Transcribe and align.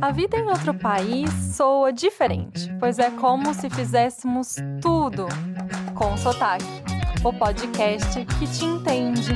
A 0.00 0.12
vida 0.12 0.36
em 0.36 0.46
outro 0.46 0.72
país 0.72 1.30
soa 1.54 1.92
diferente, 1.92 2.72
pois 2.78 2.98
é 2.98 3.10
como 3.10 3.52
se 3.52 3.68
fizéssemos 3.68 4.56
tudo 4.80 5.26
com 5.94 6.16
sotaque. 6.16 6.64
O 7.24 7.32
podcast 7.32 8.24
que 8.24 8.46
te 8.46 8.64
entende. 8.64 9.32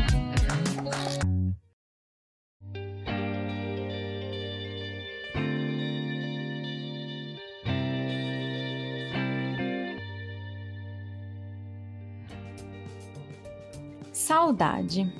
Saudade. 14.12 15.12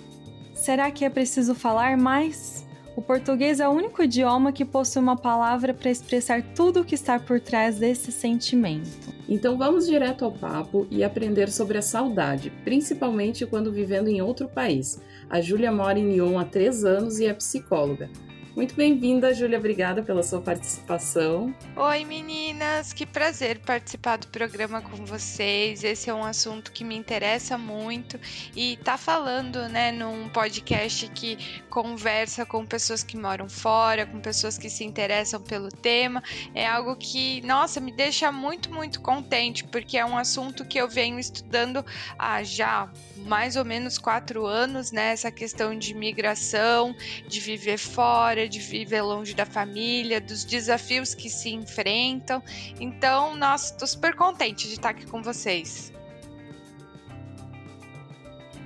Será 0.55 0.91
que 0.91 1.05
é 1.05 1.11
preciso 1.11 1.55
falar 1.55 1.97
mais? 1.97 2.52
O 2.95 3.01
português 3.01 3.59
é 3.59 3.67
o 3.67 3.73
único 3.73 4.03
idioma 4.03 4.53
que 4.53 4.67
possui 4.67 5.01
uma 5.01 5.17
palavra 5.17 5.73
para 5.73 5.91
expressar 5.91 6.43
tudo 6.55 6.81
o 6.81 6.85
que 6.85 6.95
está 6.95 7.19
por 7.19 7.41
trás 7.41 7.79
desse 7.79 8.13
sentimento. 8.13 9.13
Então 9.27 9.57
vamos 9.57 9.87
direto 9.87 10.27
ao 10.27 10.33
papo 10.33 10.87
e 10.91 11.03
aprender 11.03 11.51
sobre 11.51 11.79
a 11.79 11.83
saudade, 11.83 12.53
principalmente 12.65 13.47
quando 13.47 13.73
vivendo 13.73 14.09
em 14.09 14.21
outro 14.21 14.47
país. 14.47 15.01
A 15.31 15.41
Júlia 15.41 15.73
mora 15.73 15.99
em 15.99 16.13
Lyon 16.13 16.39
há 16.39 16.45
três 16.45 16.85
anos 16.85 17.19
e 17.19 17.25
é 17.25 17.33
psicóloga. 17.33 18.11
Muito 18.55 18.75
bem-vinda, 18.75 19.33
Júlia. 19.33 19.59
Obrigada 19.59 20.03
pela 20.03 20.23
sua 20.23 20.39
participação. 20.39 21.55
Oi, 21.75 22.05
meninas. 22.05 22.93
Que 22.93 23.07
prazer 23.07 23.59
participar 23.61 24.19
do 24.19 24.27
programa 24.27 24.83
com 24.83 25.07
vocês. 25.07 25.83
Esse 25.83 26.11
é 26.11 26.15
um 26.15 26.23
assunto 26.23 26.71
que 26.71 26.85
me 26.85 26.95
interessa 26.95 27.57
muito 27.57 28.21
e 28.55 28.77
tá 28.85 28.99
falando, 28.99 29.69
né, 29.71 29.91
num 29.91 30.29
podcast 30.29 31.09
que 31.15 31.63
conversa 31.71 32.45
com 32.45 32.67
pessoas 32.67 33.03
que 33.03 33.17
moram 33.17 33.49
fora, 33.49 34.05
com 34.05 34.21
pessoas 34.21 34.59
que 34.59 34.69
se 34.69 34.85
interessam 34.85 35.41
pelo 35.41 35.71
tema. 35.71 36.23
É 36.55 36.67
algo 36.67 36.95
que, 36.97 37.41
nossa, 37.47 37.81
me 37.81 37.91
deixa 37.91 38.31
muito, 38.31 38.71
muito 38.71 39.01
contente, 39.01 39.65
porque 39.65 39.97
é 39.97 40.05
um 40.05 40.17
assunto 40.17 40.63
que 40.67 40.77
eu 40.77 40.89
venho 40.89 41.19
estudando 41.19 41.83
há 42.19 42.43
já 42.43 42.91
mais 43.25 43.57
ou 43.57 43.65
menos 43.65 43.97
quatro 43.97 44.45
anos, 44.45 44.93
né? 44.93 45.13
Essa 45.13 45.31
questão 45.31 45.79
de 45.79 45.95
migração, 45.95 46.95
de 47.27 47.41
viver 47.41 47.79
fora 47.79 48.42
de 48.49 48.59
viver 48.59 49.03
longe 49.03 49.35
da 49.35 49.47
família, 49.47 50.21
dos 50.21 50.45
desafios 50.45 51.15
que 51.15 51.29
se 51.29 51.51
enfrentam. 51.51 52.43
Então, 52.81 53.37
nossa, 53.37 53.75
tô 53.75 53.87
super 53.87 54.15
contente 54.15 54.67
de 54.69 54.75
estar 54.75 54.91
aqui 54.91 55.07
com 55.07 55.23
vocês. 55.23 55.93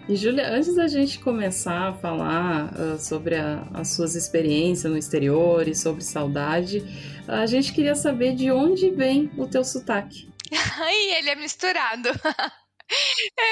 E 0.08 0.14
Júlia, 0.14 0.48
antes 0.48 0.76
da 0.76 0.86
gente 0.86 1.18
começar 1.18 1.88
a 1.88 1.92
falar 1.92 2.72
uh, 2.74 2.98
sobre 2.98 3.34
a, 3.34 3.66
as 3.74 3.88
suas 3.88 4.14
experiências 4.14 4.90
no 4.90 4.96
exterior 4.96 5.66
e 5.66 5.74
sobre 5.74 6.04
saudade, 6.04 6.84
a 7.26 7.44
gente 7.44 7.72
queria 7.72 7.96
saber 7.96 8.36
de 8.36 8.50
onde 8.52 8.90
vem 8.90 9.30
o 9.36 9.48
teu 9.48 9.64
sotaque. 9.64 10.28
Ai, 10.78 11.18
ele 11.18 11.30
é 11.30 11.34
misturado. 11.34 12.08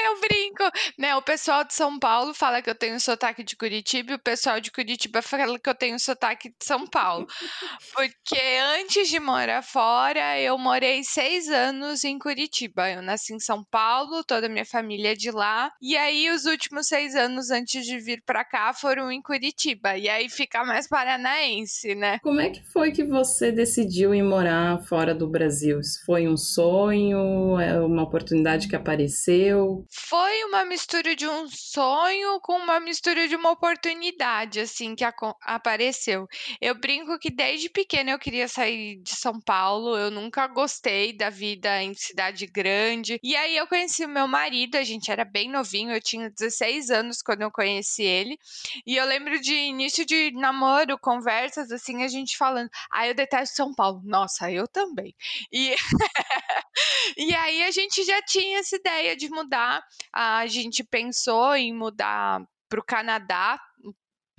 Eu 0.05 0.19
brinco, 0.19 0.63
né? 0.97 1.15
O 1.15 1.21
pessoal 1.21 1.63
de 1.63 1.73
São 1.73 1.99
Paulo 1.99 2.33
fala 2.33 2.61
que 2.61 2.69
eu 2.69 2.75
tenho 2.75 2.99
sotaque 2.99 3.43
de 3.43 3.55
Curitiba 3.55 4.11
e 4.11 4.15
o 4.15 4.19
pessoal 4.19 4.59
de 4.59 4.71
Curitiba 4.71 5.21
fala 5.21 5.59
que 5.59 5.69
eu 5.69 5.75
tenho 5.75 5.99
sotaque 5.99 6.49
de 6.49 6.65
São 6.65 6.87
Paulo. 6.87 7.27
Porque 7.93 8.39
antes 8.79 9.09
de 9.09 9.19
morar 9.19 9.61
fora, 9.61 10.39
eu 10.39 10.57
morei 10.57 11.03
seis 11.03 11.49
anos 11.49 12.03
em 12.03 12.17
Curitiba. 12.17 12.89
Eu 12.89 13.01
nasci 13.01 13.33
em 13.33 13.39
São 13.39 13.63
Paulo, 13.69 14.23
toda 14.23 14.47
a 14.47 14.49
minha 14.49 14.65
família 14.65 15.11
é 15.11 15.15
de 15.15 15.31
lá. 15.31 15.71
E 15.81 15.97
aí, 15.97 16.29
os 16.29 16.45
últimos 16.45 16.87
seis 16.87 17.15
anos 17.15 17.51
antes 17.51 17.85
de 17.85 17.99
vir 17.99 18.21
pra 18.25 18.45
cá 18.45 18.73
foram 18.73 19.11
em 19.11 19.21
Curitiba. 19.21 19.97
E 19.97 20.07
aí 20.07 20.29
fica 20.29 20.63
mais 20.63 20.87
paranaense, 20.87 21.93
né? 21.95 22.19
Como 22.19 22.39
é 22.39 22.49
que 22.49 22.63
foi 22.71 22.91
que 22.91 23.03
você 23.03 23.51
decidiu 23.51 24.13
ir 24.15 24.23
morar 24.23 24.81
fora 24.83 25.13
do 25.13 25.27
Brasil? 25.27 25.79
Foi 26.05 26.27
um 26.27 26.37
sonho? 26.37 27.59
É 27.59 27.79
uma 27.79 28.03
oportunidade 28.03 28.67
que 28.67 28.75
apareceu? 28.75 29.24
Aconteceu? 29.25 29.85
Foi 29.91 30.43
uma 30.45 30.65
mistura 30.65 31.15
de 31.15 31.27
um 31.27 31.47
sonho 31.47 32.39
com 32.41 32.53
uma 32.53 32.79
mistura 32.79 33.27
de 33.27 33.35
uma 33.35 33.51
oportunidade, 33.51 34.59
assim, 34.59 34.95
que 34.95 35.03
apareceu. 35.41 36.27
Eu 36.61 36.75
brinco 36.75 37.17
que 37.17 37.31
desde 37.31 37.69
pequena 37.69 38.11
eu 38.11 38.19
queria 38.19 38.47
sair 38.47 38.97
de 39.01 39.15
São 39.15 39.39
Paulo, 39.41 39.97
eu 39.97 40.11
nunca 40.11 40.47
gostei 40.47 41.13
da 41.13 41.29
vida 41.29 41.81
em 41.81 41.93
cidade 41.93 42.45
grande. 42.45 43.19
E 43.23 43.35
aí 43.35 43.57
eu 43.57 43.67
conheci 43.67 44.05
o 44.05 44.09
meu 44.09 44.27
marido, 44.27 44.75
a 44.75 44.83
gente 44.83 45.11
era 45.11 45.25
bem 45.25 45.49
novinho, 45.49 45.91
eu 45.91 46.01
tinha 46.01 46.29
16 46.29 46.89
anos 46.91 47.21
quando 47.21 47.41
eu 47.41 47.51
conheci 47.51 48.03
ele. 48.03 48.37
E 48.85 48.95
eu 48.95 49.05
lembro 49.05 49.39
de 49.39 49.53
início 49.53 50.05
de 50.05 50.31
namoro, 50.31 50.97
conversas, 50.99 51.71
assim, 51.71 52.03
a 52.03 52.07
gente 52.07 52.37
falando: 52.37 52.69
ah, 52.91 53.07
eu 53.07 53.15
detesto 53.15 53.55
São 53.55 53.73
Paulo. 53.73 54.01
Nossa, 54.03 54.51
eu 54.51 54.67
também. 54.67 55.15
E, 55.51 55.75
e 57.17 57.33
aí 57.35 57.63
a 57.63 57.71
gente 57.71 58.03
já 58.03 58.21
tinha 58.21 58.59
essa 58.59 58.75
ideia 58.75 59.15
de 59.15 59.29
mudar. 59.29 59.83
A 60.13 60.45
gente 60.47 60.83
pensou 60.83 61.55
em 61.55 61.73
mudar 61.73 62.41
para 62.69 62.79
o 62.79 62.83
Canadá, 62.83 63.59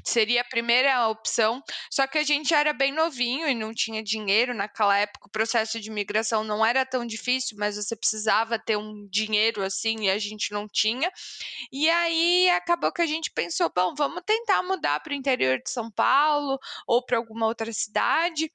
seria 0.07 0.41
a 0.41 0.45
primeira 0.45 1.09
opção, 1.09 1.61
só 1.91 2.07
que 2.07 2.17
a 2.17 2.23
gente 2.23 2.55
era 2.55 2.73
bem 2.73 2.93
novinho 2.93 3.49
e 3.49 3.55
não 3.55 3.75
tinha 3.75 4.03
dinheiro 4.03 4.55
naquela 4.55 4.97
época. 4.97 5.27
O 5.27 5.31
processo 5.31 5.81
de 5.81 5.91
imigração 5.91 6.45
não 6.45 6.65
era 6.65 6.87
tão 6.87 7.05
difícil, 7.05 7.57
mas 7.59 7.77
você 7.77 7.97
precisava 7.97 8.59
ter 8.59 8.77
um 8.77 9.07
dinheiro 9.09 9.63
assim 9.63 10.05
e 10.05 10.11
a 10.11 10.19
gente 10.19 10.53
não 10.53 10.69
tinha. 10.69 11.11
E 11.73 11.91
aí 11.91 12.49
acabou 12.51 12.93
que 12.93 13.03
a 13.03 13.07
gente 13.07 13.33
pensou, 13.33 13.71
bom, 13.75 13.95
vamos 13.97 14.23
tentar 14.25 14.63
mudar 14.63 15.01
para 15.01 15.13
o 15.13 15.17
interior 15.17 15.59
de 15.59 15.71
São 15.71 15.91
Paulo 15.91 16.59
ou 16.87 17.05
para 17.05 17.19
alguma 17.19 17.47
outra 17.47 17.73
cidade. 17.73 18.51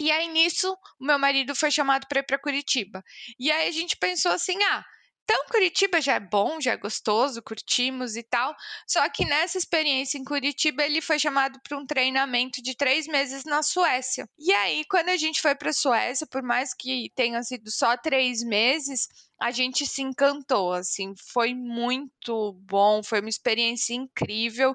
E 0.00 0.10
aí 0.10 0.28
nisso, 0.28 0.72
o 0.98 1.04
meu 1.04 1.18
marido 1.18 1.54
foi 1.54 1.70
chamado 1.70 2.06
para 2.08 2.20
ir 2.20 2.24
para 2.24 2.38
Curitiba. 2.38 3.04
E 3.38 3.52
aí 3.52 3.68
a 3.68 3.72
gente 3.72 3.96
pensou 3.98 4.32
assim, 4.32 4.56
ah, 4.62 4.82
então, 5.30 5.44
Curitiba 5.46 6.00
já 6.00 6.14
é 6.14 6.20
bom, 6.20 6.60
já 6.60 6.72
é 6.72 6.76
gostoso, 6.76 7.40
curtimos 7.40 8.16
e 8.16 8.22
tal. 8.24 8.52
Só 8.84 9.08
que 9.08 9.24
nessa 9.24 9.58
experiência 9.58 10.18
em 10.18 10.24
Curitiba, 10.24 10.82
ele 10.82 11.00
foi 11.00 11.20
chamado 11.20 11.56
para 11.62 11.78
um 11.78 11.86
treinamento 11.86 12.60
de 12.60 12.74
três 12.74 13.06
meses 13.06 13.44
na 13.44 13.62
Suécia. 13.62 14.28
E 14.36 14.50
aí, 14.52 14.84
quando 14.90 15.10
a 15.10 15.16
gente 15.16 15.40
foi 15.40 15.54
para 15.54 15.70
a 15.70 15.72
Suécia, 15.72 16.26
por 16.26 16.42
mais 16.42 16.74
que 16.74 17.12
tenha 17.14 17.40
sido 17.44 17.70
só 17.70 17.96
três 17.96 18.42
meses, 18.42 19.06
a 19.40 19.52
gente 19.52 19.86
se 19.86 20.02
encantou, 20.02 20.72
assim, 20.72 21.14
foi 21.32 21.54
muito 21.54 22.54
bom, 22.64 23.00
foi 23.00 23.20
uma 23.20 23.30
experiência 23.30 23.94
incrível. 23.94 24.74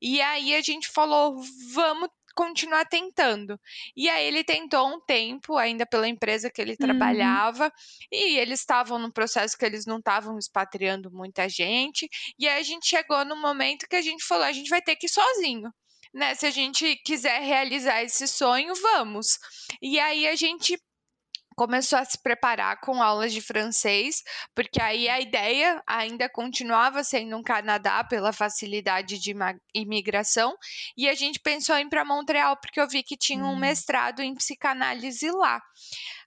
E 0.00 0.20
aí 0.20 0.54
a 0.54 0.62
gente 0.62 0.88
falou, 0.88 1.34
vamos 1.72 2.08
continuar 2.36 2.84
tentando. 2.84 3.58
E 3.96 4.08
aí 4.10 4.26
ele 4.26 4.44
tentou 4.44 4.86
um 4.86 5.00
tempo, 5.00 5.56
ainda 5.56 5.86
pela 5.86 6.06
empresa 6.06 6.50
que 6.50 6.60
ele 6.60 6.72
uhum. 6.72 6.76
trabalhava, 6.76 7.72
e 8.12 8.38
eles 8.38 8.60
estavam 8.60 8.98
num 8.98 9.10
processo 9.10 9.56
que 9.56 9.64
eles 9.64 9.86
não 9.86 9.98
estavam 9.98 10.38
expatriando 10.38 11.10
muita 11.10 11.48
gente. 11.48 12.08
E 12.38 12.46
aí 12.46 12.60
a 12.60 12.62
gente 12.62 12.86
chegou 12.86 13.24
no 13.24 13.34
momento 13.34 13.88
que 13.88 13.96
a 13.96 14.02
gente 14.02 14.22
falou: 14.24 14.44
a 14.44 14.52
gente 14.52 14.68
vai 14.68 14.82
ter 14.82 14.94
que 14.94 15.06
ir 15.06 15.10
sozinho. 15.10 15.72
Né, 16.14 16.34
se 16.34 16.46
a 16.46 16.50
gente 16.50 16.96
quiser 17.04 17.42
realizar 17.42 18.02
esse 18.02 18.26
sonho, 18.26 18.72
vamos. 18.74 19.38
E 19.82 19.98
aí 19.98 20.26
a 20.26 20.34
gente 20.34 20.78
começou 21.56 21.98
a 21.98 22.04
se 22.04 22.18
preparar 22.18 22.78
com 22.80 23.02
aulas 23.02 23.32
de 23.32 23.40
francês, 23.40 24.22
porque 24.54 24.80
aí 24.80 25.08
a 25.08 25.18
ideia 25.18 25.82
ainda 25.86 26.28
continuava 26.28 27.02
sendo 27.02 27.36
um 27.36 27.42
Canadá 27.42 28.04
pela 28.04 28.32
facilidade 28.32 29.18
de 29.18 29.34
imigração, 29.74 30.54
e 30.96 31.08
a 31.08 31.14
gente 31.14 31.40
pensou 31.40 31.74
em 31.76 31.86
ir 31.86 31.88
para 31.88 32.04
Montreal 32.04 32.56
porque 32.58 32.80
eu 32.80 32.86
vi 32.86 33.02
que 33.02 33.16
tinha 33.16 33.42
um 33.42 33.52
hum. 33.52 33.56
mestrado 33.56 34.20
em 34.20 34.34
psicanálise 34.34 35.30
lá. 35.30 35.60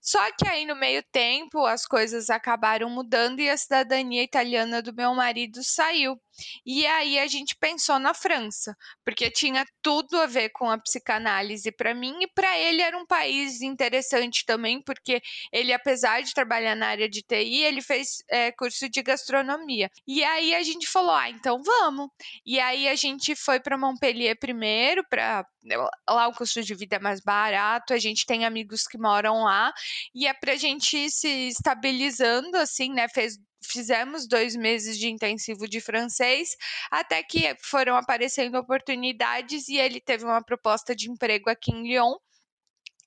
Só 0.01 0.19
que 0.31 0.47
aí 0.47 0.65
no 0.65 0.75
meio 0.75 1.03
tempo 1.11 1.65
as 1.65 1.85
coisas 1.85 2.29
acabaram 2.29 2.89
mudando 2.89 3.39
e 3.39 3.49
a 3.49 3.57
cidadania 3.57 4.23
italiana 4.23 4.81
do 4.81 4.93
meu 4.93 5.13
marido 5.13 5.59
saiu. 5.63 6.19
E 6.65 6.85
aí 6.87 7.19
a 7.19 7.27
gente 7.27 7.55
pensou 7.59 7.99
na 7.99 8.13
França, 8.13 8.75
porque 9.03 9.29
tinha 9.29 9.65
tudo 9.81 10.17
a 10.17 10.25
ver 10.25 10.49
com 10.49 10.69
a 10.69 10.77
psicanálise 10.77 11.71
para 11.71 11.93
mim 11.93 12.17
e 12.21 12.27
para 12.27 12.57
ele 12.57 12.81
era 12.81 12.97
um 12.97 13.05
país 13.05 13.61
interessante 13.61 14.45
também, 14.45 14.81
porque 14.81 15.21
ele, 15.51 15.73
apesar 15.73 16.21
de 16.21 16.33
trabalhar 16.33 16.75
na 16.75 16.87
área 16.87 17.09
de 17.09 17.21
TI, 17.21 17.63
ele 17.63 17.81
fez 17.81 18.23
é, 18.29 18.51
curso 18.51 18.89
de 18.89 19.01
gastronomia. 19.01 19.89
E 20.07 20.23
aí 20.23 20.55
a 20.55 20.63
gente 20.63 20.87
falou: 20.87 21.11
ah, 21.11 21.29
então 21.29 21.61
vamos. 21.61 22.09
E 22.45 22.59
aí 22.59 22.87
a 22.87 22.95
gente 22.95 23.35
foi 23.35 23.59
para 23.59 23.77
Montpellier 23.77 24.37
primeiro, 24.39 25.03
para 25.09 25.45
lá 26.07 26.27
o 26.27 26.33
custo 26.33 26.61
de 26.61 26.73
vida 26.73 26.95
é 26.95 26.99
mais 26.99 27.19
barato, 27.21 27.93
a 27.93 27.97
gente 27.97 28.25
tem 28.25 28.45
amigos 28.45 28.83
que 28.83 28.97
moram 28.97 29.43
lá 29.43 29.71
e 30.13 30.27
é 30.27 30.33
para 30.33 30.53
a 30.53 30.57
gente 30.57 30.97
ir 30.97 31.11
se 31.11 31.27
estabilizando, 31.49 32.57
assim, 32.57 32.93
né? 32.93 33.07
Fez 33.09 33.37
fizemos 33.61 34.27
dois 34.27 34.55
meses 34.55 34.97
de 34.97 35.09
intensivo 35.09 35.67
de 35.67 35.81
francês, 35.81 36.55
até 36.89 37.21
que 37.21 37.55
foram 37.61 37.95
aparecendo 37.95 38.55
oportunidades 38.55 39.67
e 39.67 39.77
ele 39.77 39.99
teve 39.99 40.23
uma 40.23 40.41
proposta 40.43 40.95
de 40.95 41.11
emprego 41.11 41.49
aqui 41.49 41.71
em 41.71 41.83
Lyon. 41.83 42.15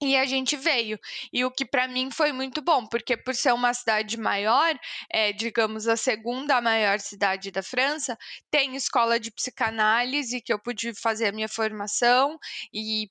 E 0.02 0.16
a 0.16 0.24
gente 0.26 0.56
veio. 0.56 0.98
E 1.32 1.44
o 1.44 1.50
que 1.50 1.64
para 1.64 1.86
mim 1.86 2.10
foi 2.10 2.32
muito 2.32 2.60
bom, 2.60 2.84
porque 2.88 3.16
por 3.16 3.36
ser 3.36 3.52
uma 3.54 3.72
cidade 3.72 4.18
maior, 4.18 4.76
é, 5.08 5.32
digamos 5.32 5.86
a 5.86 5.96
segunda 5.96 6.60
maior 6.60 6.98
cidade 6.98 7.52
da 7.52 7.62
França, 7.62 8.18
tem 8.50 8.74
escola 8.74 9.20
de 9.20 9.30
psicanálise 9.30 10.40
que 10.40 10.52
eu 10.52 10.58
pude 10.58 10.92
fazer 11.00 11.28
a 11.28 11.32
minha 11.32 11.48
formação 11.48 12.36
e 12.74 13.08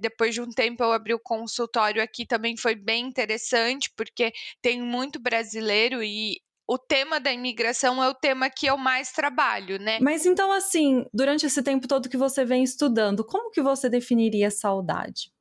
depois 0.00 0.34
de 0.34 0.40
um 0.40 0.50
tempo 0.50 0.82
eu 0.82 0.92
abri 0.92 1.14
o 1.14 1.20
consultório 1.20 2.02
aqui 2.02 2.26
também 2.26 2.56
foi 2.56 2.74
bem 2.74 3.06
interessante, 3.06 3.88
porque 3.96 4.32
tem 4.60 4.82
muito 4.82 5.20
brasileiro 5.20 6.02
e 6.02 6.40
o 6.66 6.78
tema 6.78 7.20
da 7.20 7.30
imigração 7.30 8.02
é 8.02 8.08
o 8.08 8.14
tema 8.14 8.50
que 8.50 8.66
eu 8.66 8.76
mais 8.76 9.12
trabalho, 9.12 9.78
né? 9.78 9.98
Mas 10.00 10.26
então 10.26 10.50
assim, 10.50 11.04
durante 11.12 11.46
esse 11.46 11.62
tempo 11.62 11.86
todo 11.86 12.08
que 12.08 12.16
você 12.16 12.44
vem 12.44 12.64
estudando, 12.64 13.24
como 13.24 13.50
que 13.50 13.62
você 13.62 13.88
definiria 13.88 14.50
saudade? 14.50 15.33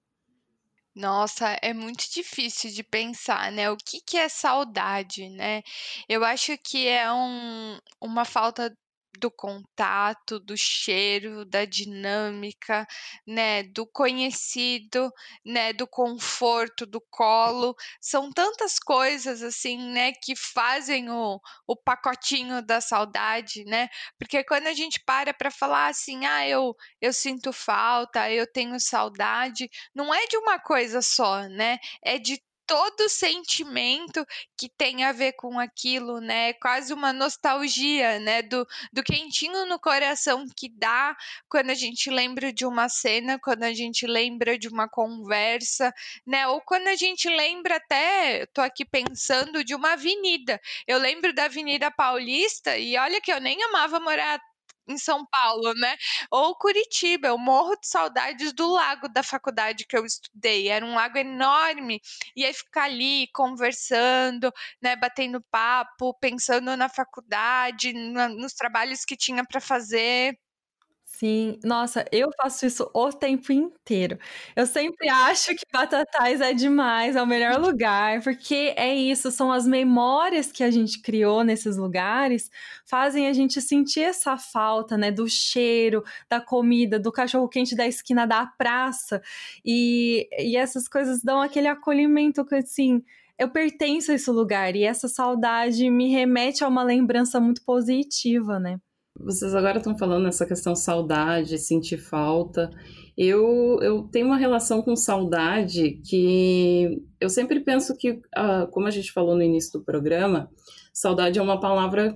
Nossa, 0.95 1.57
é 1.61 1.73
muito 1.73 2.05
difícil 2.11 2.69
de 2.71 2.83
pensar, 2.83 3.51
né, 3.51 3.69
o 3.69 3.75
que 3.77 3.99
que 4.01 4.15
é 4.17 4.29
saudade, 4.29 5.27
né. 5.29 5.63
Eu 6.07 6.23
acho 6.23 6.55
que 6.59 6.87
é 6.87 7.11
um 7.11 7.79
uma 7.99 8.25
falta 8.25 8.75
do 9.19 9.30
contato, 9.31 10.39
do 10.39 10.56
cheiro, 10.57 11.45
da 11.45 11.65
dinâmica, 11.65 12.86
né, 13.27 13.63
do 13.63 13.86
conhecido, 13.86 15.12
né, 15.45 15.74
do 15.74 15.88
conforto, 15.88 16.86
do 16.86 17.01
colo. 17.10 17.75
São 18.01 18.31
tantas 18.31 18.80
coisas 18.80 19.42
assim, 19.42 19.77
né, 19.92 20.12
que 20.13 20.36
fazem 20.36 21.10
o, 21.10 21.39
o 21.68 21.75
pacotinho 21.75 22.62
da 22.62 22.81
saudade, 22.81 23.63
né? 23.65 23.88
Porque 24.19 24.44
quando 24.44 24.68
a 24.68 24.74
gente 24.74 25.00
para 25.06 25.33
para 25.33 25.51
falar 25.51 25.88
assim, 25.88 26.25
ah, 26.25 26.48
eu, 26.48 26.75
eu 27.01 27.13
sinto 27.13 27.51
falta, 27.54 28.30
eu 28.31 28.45
tenho 28.51 28.80
saudade, 28.80 29.69
não 29.94 30.13
é 30.13 30.25
de 30.27 30.38
uma 30.38 30.60
coisa 30.60 31.01
só, 31.01 31.44
né? 31.48 31.77
É 32.04 32.18
de 32.18 32.42
todo 32.65 33.10
sentimento 33.10 34.25
que 34.57 34.69
tem 34.69 35.04
a 35.04 35.12
ver 35.12 35.33
com 35.33 35.60
aquilo, 35.60 36.19
né? 36.19 36.54
Quase 36.54 36.94
uma 36.94 37.12
nostalgia, 37.13 38.19
né? 38.19 38.42
Do, 38.42 38.65
do 38.92 39.04
quentinho 39.04 39.65
no 39.65 39.80
coração 39.80 40.45
que 40.56 40.69
dá 40.69 41.15
quando 41.50 41.69
a 41.69 41.75
gente 41.75 42.10
lembra 42.10 42.51
de 42.54 42.65
uma 42.65 42.89
cena, 42.89 43.39
quando 43.39 43.63
a 43.63 43.74
gente 43.74 44.07
lembra 44.07 44.57
de 44.57 44.68
uma 44.68 44.88
conversa, 44.88 45.94
né? 46.25 46.48
Ou 46.48 46.62
quando 46.62 46.88
a 46.88 46.95
gente 46.95 47.30
lembra 47.30 47.77
até, 47.77 48.45
tô 48.48 48.62
aqui 48.62 48.86
pensando, 48.86 49.63
de 49.63 49.75
uma 49.75 49.94
avenida. 49.94 50.60
Eu 50.88 50.98
lembro 51.00 51.33
da 51.33 51.45
Avenida 51.45 51.92
Paulista 51.92 52.77
e 52.77 52.98
olha 52.98 53.21
que 53.21 53.31
eu 53.31 53.39
nem 53.39 53.62
amava 53.63 54.00
morar 54.00 54.39
em 54.88 54.97
São 54.97 55.25
Paulo, 55.25 55.74
né? 55.75 55.95
Ou 56.31 56.56
Curitiba, 56.56 57.27
eu 57.27 57.38
morro 57.38 57.75
de 57.75 57.88
saudades 57.88 58.53
do 58.53 58.68
lago 58.71 59.07
da 59.09 59.24
faculdade 59.24 59.85
que 59.88 59.97
eu 59.97 60.06
estudei. 60.06 60.68
Era 60.69 60.85
um 60.85 60.95
lago 60.95 61.18
enorme. 61.18 62.01
E 62.35 62.45
aí 62.45 62.53
ficar 62.53 62.83
ali 62.85 63.27
conversando, 63.33 64.51
né, 64.81 64.95
batendo 64.95 65.41
papo, 65.51 66.13
pensando 66.19 66.75
na 66.77 66.89
faculdade, 66.89 67.94
na, 67.94 68.30
nos 68.30 68.53
trabalhos 68.53 69.06
que 69.06 69.15
tinha 69.18 69.45
para 69.45 69.62
fazer. 69.62 70.38
Sim, 71.15 71.60
nossa, 71.63 72.04
eu 72.12 72.30
faço 72.42 72.65
isso 72.65 72.89
o 72.92 73.12
tempo 73.13 73.51
inteiro. 73.54 74.18
Eu 74.56 74.65
sempre 74.65 75.07
acho 75.07 75.56
que 75.56 75.63
Batatais 75.71 76.42
é 76.42 76.54
demais, 76.56 77.15
é 77.15 77.21
o 77.21 77.27
melhor 77.27 77.60
lugar, 77.62 78.21
porque 78.24 78.74
é 78.75 78.94
isso, 78.95 79.30
são 79.31 79.51
as 79.51 79.65
memórias 79.68 80.51
que 80.51 80.63
a 80.63 80.71
gente 80.71 81.00
criou 81.01 81.44
nesses 81.44 81.77
lugares, 81.77 82.50
fazem 82.86 83.27
a 83.27 83.33
gente 83.33 83.62
sentir 83.62 84.01
essa 84.01 84.38
falta, 84.38 84.98
né, 84.98 85.12
do 85.12 85.27
cheiro, 85.30 86.04
da 86.27 86.42
comida, 86.42 87.00
do 87.00 87.12
cachorro 87.12 87.48
quente 87.48 87.75
da 87.75 87.86
esquina 87.88 88.25
da 88.25 88.48
praça. 88.48 89.21
E, 89.63 90.27
e 90.39 90.57
essas 90.57 90.88
coisas 90.88 91.21
dão 91.21 91.39
aquele 91.42 91.68
acolhimento 91.68 92.44
que 92.44 92.56
assim, 92.56 93.04
eu 93.38 93.50
pertenço 93.51 94.12
a 94.12 94.15
esse 94.15 94.31
lugar 94.31 94.75
e 94.75 94.83
essa 94.83 95.07
saudade 95.07 95.88
me 95.92 96.10
remete 96.12 96.63
a 96.63 96.68
uma 96.68 96.83
lembrança 96.83 97.39
muito 97.39 97.63
positiva, 97.63 98.60
né? 98.60 98.80
Vocês 99.19 99.54
agora 99.54 99.77
estão 99.77 99.98
falando 99.98 100.24
nessa 100.24 100.45
questão 100.45 100.75
saudade, 100.75 101.57
sentir 101.60 101.98
falta. 101.98 102.69
Eu, 103.18 103.80
eu 103.81 104.04
tenho 104.12 104.25
uma 104.25 104.38
relação 104.38 104.81
com 104.81 104.95
saudade 104.95 106.01
que 106.04 107.01
eu 107.21 107.30
sempre 107.30 107.60
penso 107.60 107.95
que, 107.95 108.19
ah, 108.36 108.68
como 108.71 108.88
a 108.88 108.92
gente 108.92 109.12
falou 109.12 109.36
no 109.36 109.44
início 109.44 109.80
do 109.80 109.86
programa, 109.86 110.50
saudade 110.92 111.38
é 111.38 111.42
uma 111.42 111.60
palavra 111.60 112.12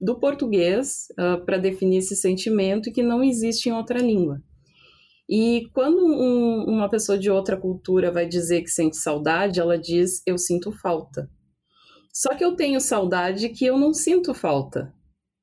do 0.00 0.18
português 0.18 1.08
ah, 1.18 1.36
para 1.44 1.58
definir 1.58 1.98
esse 1.98 2.16
sentimento 2.16 2.88
e 2.88 2.92
que 2.92 3.02
não 3.02 3.22
existe 3.22 3.68
em 3.68 3.72
outra 3.72 3.98
língua. 3.98 4.42
E 5.28 5.68
quando 5.74 5.98
um, 6.06 6.64
uma 6.64 6.88
pessoa 6.88 7.18
de 7.18 7.30
outra 7.30 7.58
cultura 7.58 8.10
vai 8.10 8.26
dizer 8.26 8.62
que 8.62 8.70
sente 8.70 8.96
saudade, 8.96 9.60
ela 9.60 9.78
diz 9.78 10.22
eu 10.26 10.38
sinto 10.38 10.72
falta. 10.72 11.28
Só 12.10 12.34
que 12.34 12.42
eu 12.42 12.56
tenho 12.56 12.80
saudade 12.80 13.50
que 13.50 13.66
eu 13.66 13.78
não 13.78 13.92
sinto 13.92 14.32
falta. 14.32 14.92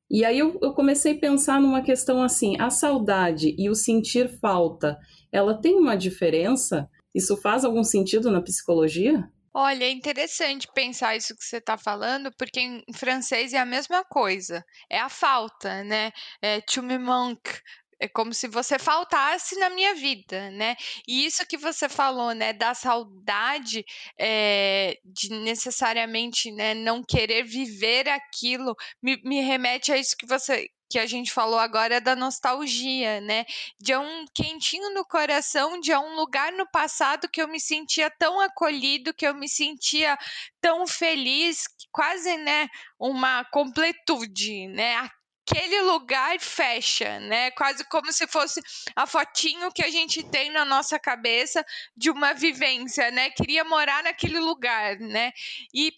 E 0.10 0.24
aí 0.24 0.38
eu, 0.38 0.60
eu, 0.62 0.74
comecei 0.74 1.14
a 1.14 1.20
pensar 1.20 1.60
numa 1.60 1.82
questão 1.82 2.22
assim: 2.22 2.60
a 2.60 2.70
saudade 2.70 3.56
e 3.58 3.70
o 3.70 3.76
sentir 3.76 4.40
falta, 4.40 4.98
ela 5.32 5.60
tem 5.60 5.76
uma 5.76 5.96
diferença? 5.96 6.88
Isso 7.14 7.36
faz 7.38 7.64
algum 7.66 7.84
sentido 7.84 8.30
na 8.30 8.42
psicologia? 8.42 9.28
Olha, 9.58 9.86
é 9.86 9.90
interessante 9.90 10.68
pensar 10.76 11.16
isso 11.16 11.34
que 11.34 11.46
você 11.46 11.58
está 11.58 11.78
falando, 11.78 12.30
porque 12.38 12.60
em 12.60 12.84
francês 12.94 13.54
é 13.54 13.58
a 13.58 13.66
mesma 13.66 14.04
coisa. 14.04 14.62
É 14.90 15.00
a 15.00 15.08
falta, 15.08 15.82
né? 15.86 16.12
É, 16.42 16.60
tu 16.60 16.84
me 16.84 16.98
manques, 16.98 17.62
é 18.00 18.08
como 18.08 18.34
se 18.34 18.48
você 18.48 18.78
faltasse 18.78 19.58
na 19.60 19.70
minha 19.70 19.96
vida, 19.96 20.52
né? 20.52 20.76
E 21.08 21.26
isso 21.26 21.46
que 21.48 21.58
você 21.58 21.88
falou, 21.90 22.34
né, 22.34 22.54
da 22.54 22.74
saudade, 22.74 23.84
é, 24.20 24.98
de 25.06 25.30
necessariamente, 25.30 26.52
né, 26.52 26.74
não 26.74 27.04
querer 27.04 27.44
viver 27.44 28.10
aquilo, 28.10 28.76
me, 29.02 29.20
me 29.24 29.42
remete 29.42 29.92
a 29.92 29.98
isso 29.98 30.16
que 30.18 30.26
você 30.26 30.68
que 30.90 31.00
a 31.00 31.06
gente 31.08 31.32
falou 31.32 31.58
agora 31.60 32.00
da 32.00 32.16
nostalgia, 32.16 33.20
né? 33.22 33.44
De 33.80 33.96
um 33.96 34.26
quentinho 34.34 34.94
no 34.94 35.04
coração, 35.06 35.80
de 35.80 35.94
um 35.96 36.16
lugar 36.16 36.52
no 36.52 36.70
passado 36.70 37.28
que 37.28 37.42
eu 37.42 37.48
me 37.48 37.60
sentia 37.60 38.10
tão 38.20 38.40
acolhido, 38.40 39.14
que 39.14 39.26
eu 39.28 39.34
me 39.34 39.50
sentia 39.50 40.18
tão 40.62 40.86
feliz, 40.88 41.64
quase, 41.92 42.38
né, 42.38 42.68
uma 43.00 43.44
completude, 43.46 44.68
né? 44.68 45.10
Aquele 45.48 45.82
lugar 45.82 46.40
fecha, 46.40 47.20
né? 47.20 47.52
Quase 47.52 47.88
como 47.88 48.12
se 48.12 48.26
fosse 48.28 48.60
a 48.96 49.06
fotinho 49.06 49.72
que 49.72 49.84
a 49.84 49.90
gente 49.90 50.24
tem 50.24 50.52
na 50.52 50.66
nossa 50.66 50.98
cabeça 50.98 51.64
de 51.96 52.10
uma 52.10 52.34
vivência, 52.34 53.12
né? 53.12 53.30
Queria 53.30 53.64
morar 53.64 54.04
naquele 54.04 54.40
lugar, 54.40 54.98
né? 55.00 55.32
E 55.74 55.94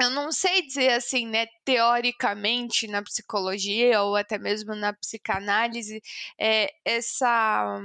eu 0.00 0.10
não 0.10 0.32
sei 0.32 0.62
dizer 0.62 0.92
assim, 0.92 1.26
né, 1.26 1.46
teoricamente 1.64 2.86
na 2.86 3.02
psicologia 3.02 4.02
ou 4.02 4.16
até 4.16 4.38
mesmo 4.38 4.74
na 4.74 4.92
psicanálise, 4.92 6.00
é, 6.38 6.68
essa 6.84 7.80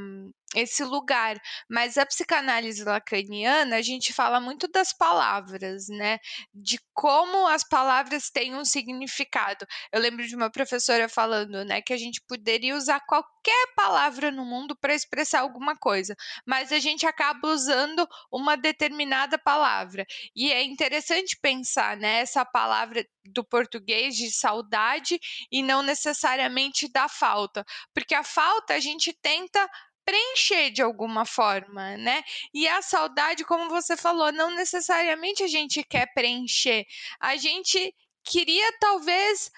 esse 0.56 0.84
lugar. 0.84 1.38
Mas 1.70 1.98
a 1.98 2.06
psicanálise 2.06 2.84
lacaniana, 2.84 3.76
a 3.78 3.82
gente 3.82 4.14
fala 4.14 4.40
muito 4.40 4.68
das 4.68 4.94
palavras, 4.94 5.88
né? 5.90 6.18
De 6.54 6.80
como 6.94 7.48
as 7.48 7.64
palavras 7.68 8.30
têm 8.30 8.56
um 8.56 8.64
significado. 8.66 9.66
Eu 9.92 10.00
lembro 10.00 10.26
de 10.26 10.36
uma 10.36 10.50
professora 10.50 11.10
falando, 11.10 11.64
né, 11.66 11.82
que 11.82 11.94
a 11.94 11.98
gente 11.98 12.22
poderia 12.28 12.76
usar 12.76 13.00
qualquer 13.02 13.68
palavra 13.76 14.32
no 14.32 14.46
mundo 14.46 14.76
para 14.76 14.96
expressar 14.96 15.42
alguma 15.42 15.76
coisa, 15.76 16.16
mas 16.46 16.72
a 16.72 16.80
gente 16.80 17.06
acaba 17.06 17.50
usando 17.50 18.08
uma 18.32 18.56
determinada 18.56 19.38
palavra. 19.38 20.06
E 20.36 20.52
é 20.52 20.64
interessante 20.64 21.38
pensar, 21.42 21.98
né, 21.98 22.20
essa 22.22 22.44
palavra 22.46 23.06
do 23.26 23.44
português 23.44 23.67
de 23.70 24.32
saudade 24.32 25.20
e 25.52 25.62
não 25.62 25.82
necessariamente 25.82 26.92
da 26.92 27.08
falta, 27.08 27.66
porque 27.94 28.16
a 28.16 28.24
falta 28.24 28.74
a 28.74 28.80
gente 28.80 29.14
tenta 29.22 29.70
preencher 30.06 30.72
de 30.72 30.82
alguma 30.82 31.26
forma, 31.26 31.98
né? 31.98 32.24
E 32.54 32.66
a 32.66 32.82
saudade, 32.82 33.44
como 33.44 33.68
você 33.70 33.98
falou, 33.98 34.32
não 34.32 34.56
necessariamente 34.56 35.44
a 35.44 35.48
gente 35.48 35.84
quer 35.84 36.08
preencher. 36.14 36.86
A 37.20 37.36
gente 37.36 37.94
queria 38.24 38.72
talvez 38.80 39.52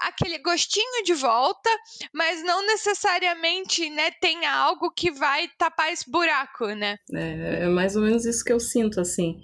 aquele 0.00 0.38
gostinho 0.38 1.02
de 1.04 1.14
volta, 1.14 1.70
mas 2.12 2.42
não 2.44 2.64
necessariamente, 2.66 3.88
né, 3.90 4.10
tenha 4.20 4.52
algo 4.52 4.90
que 4.90 5.10
vai 5.10 5.48
tapar 5.58 5.92
esse 5.92 6.10
buraco, 6.10 6.66
né? 6.68 6.96
É, 7.12 7.64
é 7.64 7.66
mais 7.66 7.96
ou 7.96 8.02
menos 8.02 8.24
isso 8.24 8.44
que 8.44 8.52
eu 8.52 8.60
sinto, 8.60 9.00
assim. 9.00 9.40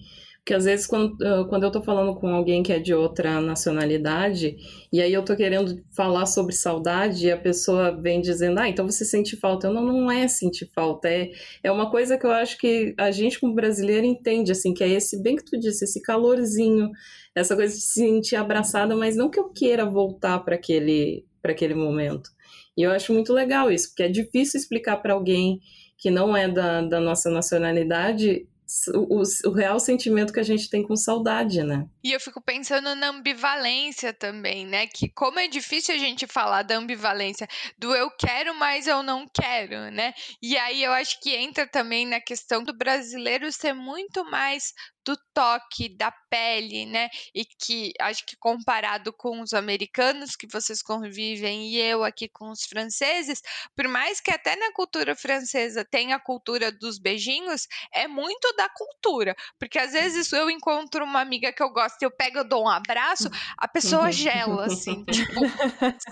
Porque 0.51 0.57
às 0.57 0.65
vezes, 0.65 0.85
quando, 0.85 1.17
quando 1.49 1.63
eu 1.63 1.71
tô 1.71 1.81
falando 1.81 2.13
com 2.17 2.27
alguém 2.27 2.61
que 2.61 2.73
é 2.73 2.81
de 2.81 2.93
outra 2.93 3.41
nacionalidade, 3.41 4.57
e 4.93 5.01
aí 5.01 5.13
eu 5.13 5.25
tô 5.25 5.37
querendo 5.37 5.81
falar 5.95 6.27
sobre 6.27 6.53
saudade, 6.53 7.29
e 7.29 7.31
a 7.31 7.37
pessoa 7.37 7.93
vem 7.93 8.21
dizendo, 8.21 8.59
ah, 8.59 8.69
então 8.69 8.85
você 8.85 9.05
sente 9.05 9.37
falta. 9.37 9.69
Eu, 9.69 9.73
não, 9.73 9.85
não 9.85 10.11
é 10.11 10.27
sentir 10.27 10.69
falta, 10.75 11.09
é, 11.09 11.31
é 11.63 11.71
uma 11.71 11.89
coisa 11.89 12.19
que 12.19 12.27
eu 12.27 12.33
acho 12.33 12.59
que 12.59 12.93
a 12.99 13.13
gente, 13.13 13.39
como 13.39 13.55
brasileiro, 13.55 14.05
entende, 14.05 14.51
assim, 14.51 14.75
que 14.75 14.83
é 14.83 14.89
esse, 14.89 15.23
bem 15.23 15.37
que 15.37 15.45
tu 15.45 15.57
disse, 15.57 15.85
esse 15.85 16.03
calorzinho, 16.03 16.91
essa 17.33 17.55
coisa 17.55 17.73
de 17.73 17.81
se 17.81 18.01
sentir 18.01 18.35
abraçada, 18.35 18.97
mas 18.97 19.15
não 19.15 19.31
que 19.31 19.39
eu 19.39 19.51
queira 19.51 19.87
voltar 19.87 20.41
para 20.41 20.57
aquele, 20.57 21.25
aquele 21.45 21.77
momento. 21.77 22.29
E 22.77 22.83
eu 22.83 22.91
acho 22.91 23.13
muito 23.13 23.33
legal 23.33 23.71
isso, 23.71 23.91
porque 23.91 24.03
é 24.03 24.09
difícil 24.09 24.59
explicar 24.59 24.97
para 24.97 25.15
alguém 25.15 25.61
que 25.97 26.11
não 26.11 26.37
é 26.37 26.49
da, 26.49 26.83
da 26.83 26.99
nossa 26.99 27.31
nacionalidade 27.31 28.49
o, 28.95 29.23
o, 29.49 29.53
real 29.53 29.81
sentimento 29.81 30.33
que 30.33 30.41
a 30.41 30.45
gente 30.45 30.71
tem 30.71 30.83
com 30.83 30.97
saudade, 30.97 31.63
né? 31.63 31.87
E 32.03 32.13
eu 32.13 32.21
fico 32.21 32.41
pensando 32.41 32.95
na 32.95 33.09
ambivalência 33.09 34.13
também, 34.13 34.67
né? 34.67 34.87
Que 34.87 35.09
como 35.09 35.39
é 35.39 35.49
difícil 35.49 35.95
a 35.95 35.99
gente 35.99 36.27
falar 36.27 36.63
da 36.63 36.77
ambivalência 36.77 37.49
do 37.79 37.95
eu 37.95 38.11
quero, 38.11 38.55
mas 38.55 38.87
eu 38.87 39.03
não 39.03 39.27
quero, 39.27 39.91
né? 39.91 40.15
E 40.43 40.57
aí 40.57 40.83
eu 40.83 40.93
acho 40.93 41.21
que 41.21 41.35
entra 41.35 41.67
também 41.67 42.07
na 42.07 42.21
questão 42.21 42.63
do 42.63 42.77
brasileiro 42.77 43.51
ser 43.53 43.73
muito 43.73 44.25
mais 44.31 44.73
do 45.05 45.17
toque, 45.35 45.89
da 45.97 46.13
pele, 46.29 46.87
né? 46.87 47.09
E 47.35 47.45
que 47.45 47.93
acho 48.01 48.25
que 48.27 48.37
comparado 48.37 49.13
com 49.13 49.41
os 49.41 49.53
americanos 49.53 50.37
que 50.37 50.47
vocês 50.47 50.83
convivem 50.83 51.69
e 51.69 51.79
eu 51.79 52.05
aqui 52.05 52.29
com 52.29 52.51
os 52.51 52.65
franceses, 52.65 53.41
por 53.77 53.89
mais 53.89 54.21
que 54.21 54.31
até 54.31 54.57
na 54.57 54.73
cultura 54.73 55.17
francesa 55.17 55.85
tenha 55.85 56.17
a 56.17 56.21
cultura 56.21 56.71
dos 56.71 56.99
beijinhos, 56.99 57.67
é 57.93 58.07
muito 58.07 58.55
da 58.57 58.69
cultura. 58.69 59.35
Porque 59.59 59.79
às 59.79 59.93
vezes 59.93 60.31
eu 60.33 60.51
encontro 60.51 61.05
uma 61.05 61.21
amiga 61.21 61.53
que 61.53 61.63
eu 61.63 61.71
gosto 61.71 62.03
e 62.03 62.05
eu 62.05 62.11
pego, 62.11 62.39
eu 62.39 62.49
dou 62.49 62.65
um 62.65 62.69
abraço, 62.69 63.31
a 63.57 63.67
pessoa 63.67 64.13
gela, 64.13 64.67
assim, 64.67 65.05
tipo, 65.11 65.41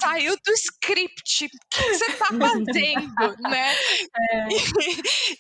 saiu 0.01 0.35
do 0.37 0.53
script, 0.53 1.47
o 1.47 1.49
que 1.71 1.95
você 1.95 2.13
tá 2.13 2.27
fazendo, 2.27 3.37
né? 3.43 3.75
É. 4.31 4.49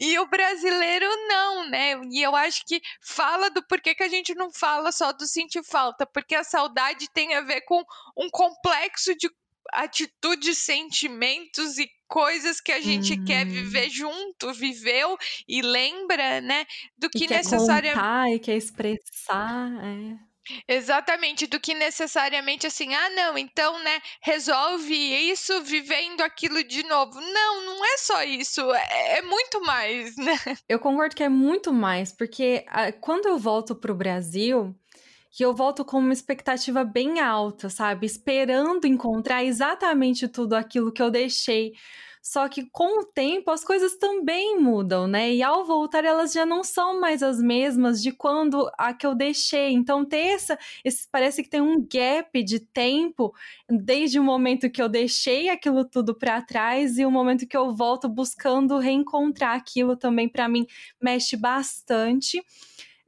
E, 0.00 0.12
e 0.12 0.18
o 0.18 0.28
brasileiro 0.28 1.06
não, 1.28 1.68
né? 1.68 1.94
E 2.10 2.22
eu 2.22 2.36
acho 2.36 2.62
que 2.66 2.80
fala 3.00 3.37
fala 3.38 3.50
do 3.50 3.62
porquê 3.62 3.94
que 3.94 4.02
a 4.02 4.08
gente 4.08 4.34
não 4.34 4.50
fala 4.50 4.90
só 4.90 5.12
do 5.12 5.26
sentir 5.26 5.62
falta, 5.62 6.04
porque 6.04 6.34
a 6.34 6.42
saudade 6.42 7.08
tem 7.12 7.34
a 7.34 7.40
ver 7.40 7.60
com 7.62 7.82
um 8.16 8.28
complexo 8.28 9.14
de 9.16 9.30
atitudes, 9.72 10.58
sentimentos 10.58 11.78
e 11.78 11.88
coisas 12.08 12.60
que 12.60 12.72
a 12.72 12.80
gente 12.80 13.12
uhum. 13.12 13.24
quer 13.24 13.46
viver 13.46 13.90
junto, 13.90 14.52
viveu 14.54 15.16
e 15.46 15.60
lembra, 15.62 16.40
né, 16.40 16.64
do 16.96 17.08
que 17.10 17.28
necessariamente 17.28 17.94
quer 17.94 18.00
contar 18.00 18.30
e 18.32 18.38
quer 18.38 18.56
expressar, 18.56 19.70
é. 19.84 20.27
Exatamente, 20.66 21.46
do 21.46 21.60
que 21.60 21.74
necessariamente 21.74 22.66
assim, 22.66 22.94
ah, 22.94 23.10
não, 23.10 23.38
então, 23.38 23.78
né, 23.82 24.00
resolve 24.20 24.94
isso 24.94 25.62
vivendo 25.62 26.20
aquilo 26.22 26.62
de 26.64 26.82
novo. 26.84 27.20
Não, 27.20 27.64
não 27.64 27.84
é 27.84 27.96
só 27.98 28.22
isso, 28.22 28.60
é, 28.72 29.18
é 29.18 29.22
muito 29.22 29.60
mais, 29.62 30.16
né? 30.16 30.38
Eu 30.68 30.78
concordo 30.78 31.14
que 31.14 31.22
é 31.22 31.28
muito 31.28 31.72
mais, 31.72 32.12
porque 32.12 32.64
a, 32.68 32.84
ah, 32.84 32.92
quando 32.92 33.26
eu 33.26 33.38
volto 33.38 33.74
pro 33.74 33.94
Brasil, 33.94 34.74
que 35.30 35.44
eu 35.44 35.54
volto 35.54 35.84
com 35.84 35.98
uma 35.98 36.12
expectativa 36.12 36.84
bem 36.84 37.20
alta, 37.20 37.68
sabe? 37.68 38.06
Esperando 38.06 38.86
encontrar 38.86 39.44
exatamente 39.44 40.26
tudo 40.26 40.54
aquilo 40.54 40.92
que 40.92 41.02
eu 41.02 41.10
deixei 41.10 41.74
só 42.22 42.48
que 42.48 42.68
com 42.70 43.00
o 43.00 43.04
tempo 43.04 43.50
as 43.50 43.64
coisas 43.64 43.96
também 43.96 44.58
mudam, 44.58 45.06
né? 45.06 45.32
E 45.32 45.42
ao 45.42 45.64
voltar 45.64 46.04
elas 46.04 46.32
já 46.32 46.44
não 46.44 46.62
são 46.64 47.00
mais 47.00 47.22
as 47.22 47.40
mesmas 47.40 48.02
de 48.02 48.12
quando 48.12 48.70
a 48.76 48.92
que 48.92 49.06
eu 49.06 49.14
deixei. 49.14 49.72
Então 49.72 50.04
ter 50.04 50.18
essa, 50.18 50.58
parece 51.10 51.42
que 51.42 51.48
tem 51.48 51.60
um 51.60 51.80
gap 51.80 52.42
de 52.42 52.60
tempo 52.60 53.34
desde 53.68 54.18
o 54.18 54.24
momento 54.24 54.70
que 54.70 54.82
eu 54.82 54.88
deixei 54.88 55.48
aquilo 55.48 55.84
tudo 55.84 56.14
para 56.14 56.42
trás 56.42 56.98
e 56.98 57.04
o 57.04 57.10
momento 57.10 57.46
que 57.46 57.56
eu 57.56 57.74
volto 57.74 58.08
buscando 58.08 58.78
reencontrar 58.78 59.56
aquilo 59.56 59.96
também 59.96 60.28
para 60.28 60.48
mim 60.48 60.66
mexe 61.00 61.36
bastante. 61.36 62.42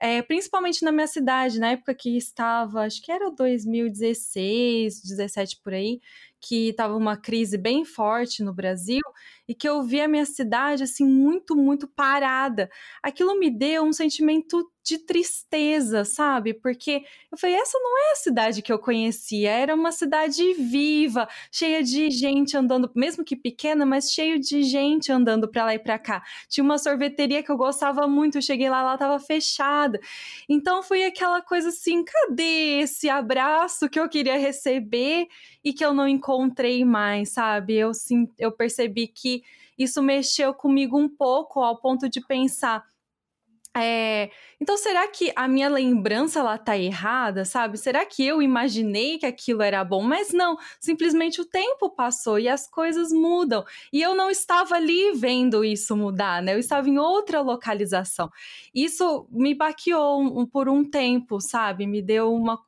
É, 0.02 0.22
principalmente 0.22 0.82
na 0.82 0.90
minha 0.90 1.06
cidade, 1.06 1.60
na 1.60 1.72
época 1.72 1.94
que 1.94 2.16
estava, 2.16 2.84
acho 2.84 3.02
que 3.02 3.12
era 3.12 3.30
2016, 3.30 5.02
17 5.02 5.60
por 5.62 5.74
aí, 5.74 6.00
que 6.40 6.70
estava 6.70 6.96
uma 6.96 7.16
crise 7.16 7.58
bem 7.58 7.84
forte 7.84 8.42
no 8.42 8.54
Brasil 8.54 9.02
e 9.46 9.54
que 9.54 9.68
eu 9.68 9.82
vi 9.82 10.00
a 10.00 10.08
minha 10.08 10.24
cidade 10.24 10.82
assim 10.82 11.04
muito, 11.04 11.54
muito 11.56 11.86
parada. 11.86 12.70
Aquilo 13.02 13.38
me 13.38 13.50
deu 13.50 13.84
um 13.84 13.92
sentimento 13.92 14.70
de 14.82 14.98
tristeza, 14.98 16.04
sabe? 16.04 16.54
Porque 16.54 17.04
eu 17.30 17.38
falei, 17.38 17.56
essa 17.56 17.78
não 17.78 17.98
é 17.98 18.12
a 18.12 18.16
cidade 18.16 18.62
que 18.62 18.72
eu 18.72 18.78
conhecia, 18.78 19.50
era 19.50 19.74
uma 19.74 19.92
cidade 19.92 20.54
viva, 20.54 21.28
cheia 21.52 21.82
de 21.82 22.10
gente 22.10 22.56
andando, 22.56 22.90
mesmo 22.94 23.24
que 23.24 23.36
pequena, 23.36 23.84
mas 23.84 24.10
cheio 24.10 24.38
de 24.40 24.62
gente 24.62 25.12
andando 25.12 25.48
para 25.48 25.64
lá 25.64 25.74
e 25.74 25.78
para 25.78 25.98
cá. 25.98 26.22
Tinha 26.48 26.64
uma 26.64 26.78
sorveteria 26.78 27.42
que 27.42 27.50
eu 27.50 27.56
gostava 27.56 28.06
muito, 28.08 28.38
eu 28.38 28.42
cheguei 28.42 28.70
lá, 28.70 28.80
ela 28.80 28.94
estava 28.94 29.18
fechada. 29.18 30.00
Então 30.48 30.82
foi 30.82 31.04
aquela 31.04 31.42
coisa 31.42 31.68
assim, 31.68 32.04
cadê 32.04 32.80
esse 32.80 33.08
abraço 33.08 33.88
que 33.88 34.00
eu 34.00 34.08
queria 34.08 34.38
receber 34.38 35.28
e 35.62 35.72
que 35.72 35.84
eu 35.84 35.92
não 35.92 36.08
encontrei 36.08 36.84
mais, 36.84 37.30
sabe? 37.30 37.74
Eu 37.76 37.92
sim, 37.92 38.28
eu 38.38 38.50
percebi 38.50 39.06
que 39.06 39.42
isso 39.78 40.02
mexeu 40.02 40.52
comigo 40.52 40.98
um 40.98 41.08
pouco 41.08 41.60
ao 41.60 41.80
ponto 41.80 42.08
de 42.08 42.20
pensar 42.20 42.84
é, 43.76 44.30
então, 44.60 44.76
será 44.76 45.06
que 45.06 45.32
a 45.36 45.46
minha 45.46 45.68
lembrança 45.68 46.40
ela 46.40 46.58
tá 46.58 46.76
errada, 46.76 47.44
sabe? 47.44 47.78
Será 47.78 48.04
que 48.04 48.26
eu 48.26 48.42
imaginei 48.42 49.16
que 49.16 49.26
aquilo 49.26 49.62
era 49.62 49.84
bom? 49.84 50.02
Mas 50.02 50.32
não, 50.32 50.56
simplesmente 50.80 51.40
o 51.40 51.44
tempo 51.44 51.88
passou 51.88 52.38
e 52.38 52.48
as 52.48 52.66
coisas 52.68 53.12
mudam. 53.12 53.64
E 53.92 54.02
eu 54.02 54.12
não 54.14 54.28
estava 54.28 54.74
ali 54.74 55.12
vendo 55.12 55.64
isso 55.64 55.96
mudar, 55.96 56.42
né? 56.42 56.54
Eu 56.54 56.58
estava 56.58 56.88
em 56.88 56.98
outra 56.98 57.40
localização. 57.40 58.28
Isso 58.74 59.28
me 59.30 59.54
baqueou 59.54 60.20
um, 60.20 60.46
por 60.46 60.68
um 60.68 60.84
tempo, 60.84 61.40
sabe? 61.40 61.86
Me 61.86 62.02
deu 62.02 62.34
uma, 62.34 62.60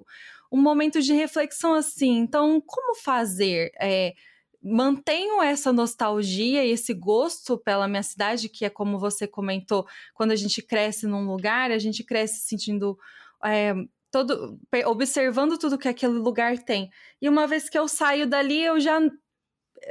um 0.53 0.61
momento 0.63 1.03
de 1.03 1.13
reflexão 1.13 1.75
assim. 1.75 2.19
Então, 2.19 2.63
como 2.65 2.95
fazer? 2.95 3.73
É, 3.81 4.15
mantenho 4.63 5.43
essa 5.43 5.73
nostalgia 5.73 6.65
e 6.65 6.71
esse 6.71 6.95
gosto 6.95 7.59
pela 7.59 7.89
minha 7.89 8.03
cidade, 8.03 8.49
que 8.49 8.65
é 8.65 8.71
como 8.71 8.99
você 8.99 9.27
comentou, 9.27 9.87
quando 10.15 10.31
a 10.31 10.37
gente 10.37 10.63
cresce 10.63 11.07
num 11.07 11.27
lugar, 11.27 11.71
a 11.71 11.79
gente 11.79 12.05
cresce 12.05 12.41
sentindo. 12.41 12.99
É, 13.45 13.75
todo, 14.11 14.61
observando 14.87 15.59
tudo 15.59 15.79
que 15.79 15.89
aquele 15.89 16.13
lugar 16.13 16.59
tem. 16.59 16.91
E 17.21 17.29
uma 17.29 17.47
vez 17.47 17.69
que 17.69 17.79
eu 17.79 17.89
saio 17.89 18.27
dali, 18.27 18.63
eu 18.63 18.79
já 18.79 19.01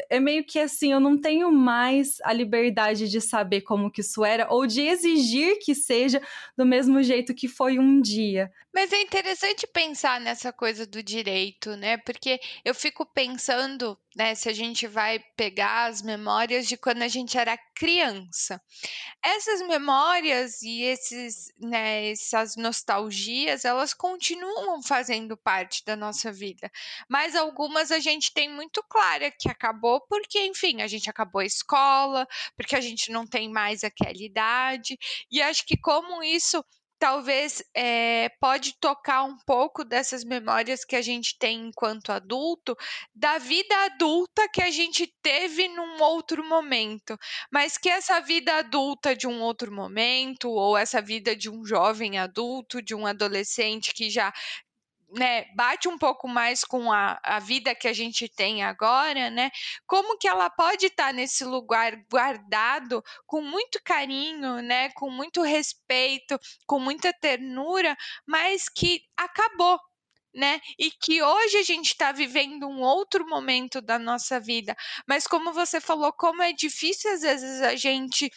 é 0.10 0.20
meio 0.20 0.44
que 0.44 0.60
assim, 0.60 0.92
eu 0.92 1.00
não 1.00 1.20
tenho 1.20 1.52
mais 1.52 2.18
a 2.24 2.34
liberdade 2.34 3.10
de 3.10 3.20
saber 3.20 3.62
como 3.62 3.92
que 3.92 4.02
isso 4.02 4.24
era 4.24 4.48
ou 4.50 4.66
de 4.66 4.82
exigir 4.82 5.60
que 5.60 5.76
seja 5.76 6.22
do 6.58 6.66
mesmo 6.66 7.02
jeito 7.04 7.34
que 7.34 7.48
foi 7.48 7.78
um 7.80 8.02
dia. 8.02 8.52
Mas 8.74 8.92
é 8.94 9.02
interessante 9.02 9.68
pensar 9.68 10.20
nessa 10.22 10.54
coisa 10.54 10.86
do 10.86 11.04
direito, 11.04 11.76
né? 11.76 11.98
Porque 11.98 12.40
eu 12.64 12.74
fico 12.74 13.06
pensando, 13.06 13.98
né, 14.16 14.34
se 14.34 14.48
a 14.48 14.54
gente 14.54 14.88
vai 14.88 15.20
pegar 15.36 15.86
as 15.86 16.02
memórias 16.02 16.68
de 16.68 16.78
quando 16.78 17.02
a 17.02 17.08
gente 17.08 17.38
era 17.38 17.58
criança. 17.82 18.62
Essas 19.26 19.60
memórias 19.68 20.62
e 20.62 20.84
esses, 20.84 21.52
né, 21.60 22.12
essas 22.12 22.56
nostalgias, 22.56 23.66
elas 23.66 23.92
continuam 23.92 24.84
fazendo 24.84 25.36
parte 25.36 25.84
da 25.84 25.96
nossa 25.96 26.32
vida. 26.32 26.70
Mas 27.10 27.36
algumas 27.36 27.92
a 27.92 27.98
gente 27.98 28.32
tem 28.36 28.48
muito 28.48 28.84
clara 28.84 29.32
que 29.32 29.50
acabou 29.50 30.00
porque, 30.08 30.46
enfim, 30.46 30.84
a 30.84 30.88
gente 30.88 31.10
acabou 31.10 31.42
a 31.42 31.46
escola, 31.46 32.28
porque 32.56 32.76
a 32.76 32.82
gente 32.82 33.12
não 33.12 33.26
tem 33.26 33.52
mais 33.52 33.84
aquela 33.84 34.24
idade. 34.24 34.96
E 35.32 35.42
acho 35.42 35.66
que 35.66 35.76
como 35.76 36.22
isso 36.22 36.64
talvez 37.02 37.64
é, 37.76 38.30
pode 38.40 38.76
tocar 38.80 39.24
um 39.24 39.36
pouco 39.40 39.84
dessas 39.84 40.24
memórias 40.24 40.86
que 40.86 40.96
a 40.96 41.02
gente 41.02 41.36
tem 41.36 41.70
enquanto 41.70 42.12
adulto, 42.12 42.78
da 43.16 43.40
vida 43.40 43.76
adulta 43.86 44.48
que 44.48 44.62
a 44.62 44.70
gente 44.70 45.12
teve 45.20 45.68
num 45.68 46.00
outro 46.00 46.48
momento, 46.48 47.18
mas 47.52 47.76
que 47.76 47.90
essa 47.90 48.20
vida 48.20 48.56
adulta 48.56 49.16
de 49.16 49.26
um 49.26 49.42
outro 49.42 49.72
momento, 49.72 50.48
ou 50.52 50.78
essa 50.78 51.02
vida 51.02 51.36
de 51.36 51.50
um 51.50 51.66
jovem 51.66 52.20
adulto, 52.20 52.84
de 52.84 52.94
um 52.94 53.08
adolescente 53.08 53.96
que 53.96 54.08
já 54.08 54.32
né, 55.12 55.46
bate 55.56 55.88
um 55.88 55.98
pouco 55.98 56.28
mais 56.28 56.64
com 56.64 56.92
a, 56.92 57.20
a 57.24 57.40
vida 57.40 57.76
que 57.76 57.88
a 57.88 57.94
gente 57.94 58.30
tem 58.30 58.64
agora, 58.64 59.30
né? 59.30 59.52
Como 59.86 60.18
que 60.18 60.28
ela 60.28 60.50
pode 60.50 60.86
estar 60.86 61.08
tá 61.08 61.14
nesse 61.14 61.44
lugar 61.44 61.96
guardado 62.10 63.04
com 63.26 63.42
muito 63.42 63.82
carinho, 63.84 64.62
né? 64.62 64.90
Com 64.92 65.10
muito 65.10 65.42
respeito, 65.42 66.40
com 66.66 66.80
muita 66.80 67.14
ternura, 67.14 67.96
mas 68.26 68.70
que 68.70 69.02
acabou, 69.18 69.80
né? 70.34 70.62
E 70.80 70.90
que 70.92 71.22
hoje 71.22 71.58
a 71.58 71.64
gente 71.64 71.88
está 71.88 72.12
vivendo 72.12 72.68
um 72.68 72.82
outro 72.82 73.28
momento 73.28 73.82
da 73.82 74.00
nossa 74.00 74.40
vida. 74.40 74.76
Mas 75.06 75.28
como 75.28 75.52
você 75.52 75.82
falou, 75.82 76.14
como 76.14 76.42
é 76.42 76.54
difícil 76.54 77.12
às 77.12 77.22
vezes 77.22 77.62
a 77.62 77.76
gente 77.76 78.32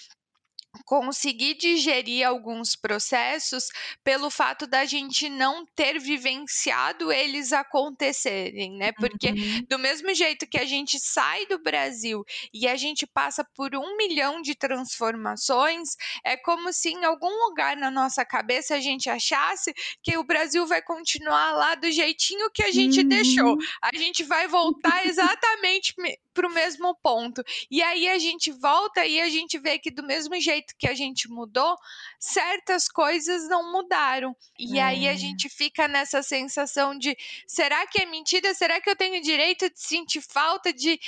conseguir 0.85 1.55
digerir 1.55 2.27
alguns 2.27 2.75
processos 2.75 3.69
pelo 4.03 4.31
fato 4.31 4.67
da 4.67 4.85
gente 4.85 5.29
não 5.29 5.65
ter 5.75 5.99
vivenciado 5.99 7.13
eles 7.13 7.53
acontecerem, 7.53 8.77
né? 8.77 8.93
Porque 8.93 9.29
uhum. 9.29 9.67
do 9.69 9.79
mesmo 9.79 10.13
jeito 10.15 10.47
que 10.47 10.59
a 10.59 10.65
gente 10.65 10.99
sai 10.99 11.47
do 11.47 11.59
Brasil 11.59 12.25
e 12.53 12.67
a 12.67 12.77
gente 12.77 13.07
passa 13.07 13.45
por 13.55 13.75
um 13.75 13.97
milhão 13.97 14.43
de 14.43 14.55
transformações, 14.55 15.91
é 16.25 16.37
como 16.37 16.73
se 16.73 16.91
em 16.91 17.05
algum 17.05 17.33
lugar 17.47 17.77
na 17.77 17.91
nossa 17.91 18.25
cabeça 18.25 18.75
a 18.75 18.81
gente 18.81 19.09
achasse 19.09 19.73
que 20.03 20.17
o 20.17 20.25
Brasil 20.25 20.67
vai 20.67 20.83
continuar 20.83 21.53
lá 21.53 21.75
do 21.75 21.91
jeitinho 21.91 22.51
que 22.51 22.63
a 22.63 22.71
gente 22.71 23.01
uhum. 23.01 23.09
deixou. 23.09 23.57
A 23.83 23.97
gente 23.97 24.23
vai 24.25 24.47
voltar 24.49 25.07
exatamente 25.07 25.95
para 26.33 26.49
o 26.49 26.53
mesmo 26.53 26.95
ponto. 26.97 27.43
E 27.71 27.83
aí 27.83 28.09
a 28.09 28.19
gente 28.19 28.51
volta 28.51 29.07
e 29.07 29.21
a 29.21 29.29
gente 29.29 29.59
vê 29.59 29.79
que 29.79 29.91
do 29.91 30.05
mesmo 30.05 30.39
jeito 30.41 30.64
que 30.79 30.89
a 30.89 30.95
gente 30.95 31.29
mudou, 31.29 31.77
certas 32.19 32.89
coisas 32.89 33.49
não 33.49 33.73
mudaram. 33.73 34.37
E 34.59 34.79
é. 34.79 34.83
aí 34.83 35.09
a 35.09 35.15
gente 35.15 35.49
fica 35.49 35.87
nessa 35.89 36.23
sensação 36.23 36.97
de 36.99 37.17
será 37.47 37.87
que 37.87 38.03
é 38.03 38.07
mentira? 38.07 38.55
Será 38.55 38.81
que 38.81 38.89
eu 38.89 38.97
tenho 38.97 39.23
direito 39.23 39.69
de 39.71 39.81
sentir 39.81 40.21
falta 40.21 40.73
de 40.73 40.99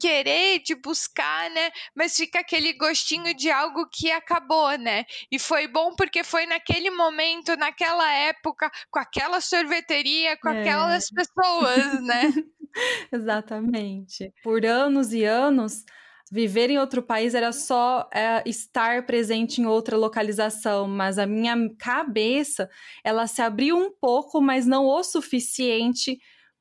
querer, 0.00 0.60
de 0.60 0.74
buscar, 0.74 1.50
né? 1.50 1.70
Mas 1.94 2.16
fica 2.16 2.40
aquele 2.40 2.72
gostinho 2.72 3.34
de 3.34 3.50
algo 3.50 3.86
que 3.86 4.10
acabou, 4.10 4.76
né? 4.78 5.04
E 5.30 5.38
foi 5.38 5.68
bom 5.68 5.94
porque 5.94 6.24
foi 6.24 6.46
naquele 6.46 6.90
momento, 6.90 7.54
naquela 7.56 8.10
época, 8.12 8.70
com 8.90 8.98
aquela 8.98 9.40
sorveteria, 9.40 10.36
com 10.38 10.48
é. 10.48 10.60
aquelas 10.60 11.10
pessoas, 11.10 12.02
né? 12.02 12.32
Exatamente. 13.12 14.32
Por 14.42 14.64
anos 14.64 15.12
e 15.12 15.24
anos, 15.24 15.84
viver 16.30 16.70
em 16.70 16.78
outro 16.78 17.02
país 17.02 17.34
era 17.34 17.52
só 17.52 18.08
é, 18.14 18.42
estar 18.46 19.04
presente 19.04 19.60
em 19.60 19.66
outra 19.66 19.96
localização, 19.96 20.86
mas 20.86 21.18
a 21.18 21.26
minha 21.26 21.56
cabeça 21.78 22.70
ela 23.02 23.26
se 23.26 23.42
abriu 23.42 23.76
um 23.76 23.90
pouco, 23.90 24.40
mas 24.40 24.64
não 24.66 24.86
o 24.86 25.02
suficiente 25.02 26.18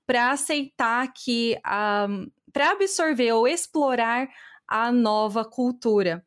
para 0.08 0.32
aceitar 0.32 1.14
que 1.14 1.56
um, 2.10 2.32
para 2.52 2.72
absorver 2.72 3.32
ou 3.34 3.48
explorar 3.48 4.28
a 4.68 4.92
nova 4.92 5.46
cultura. 5.46 6.26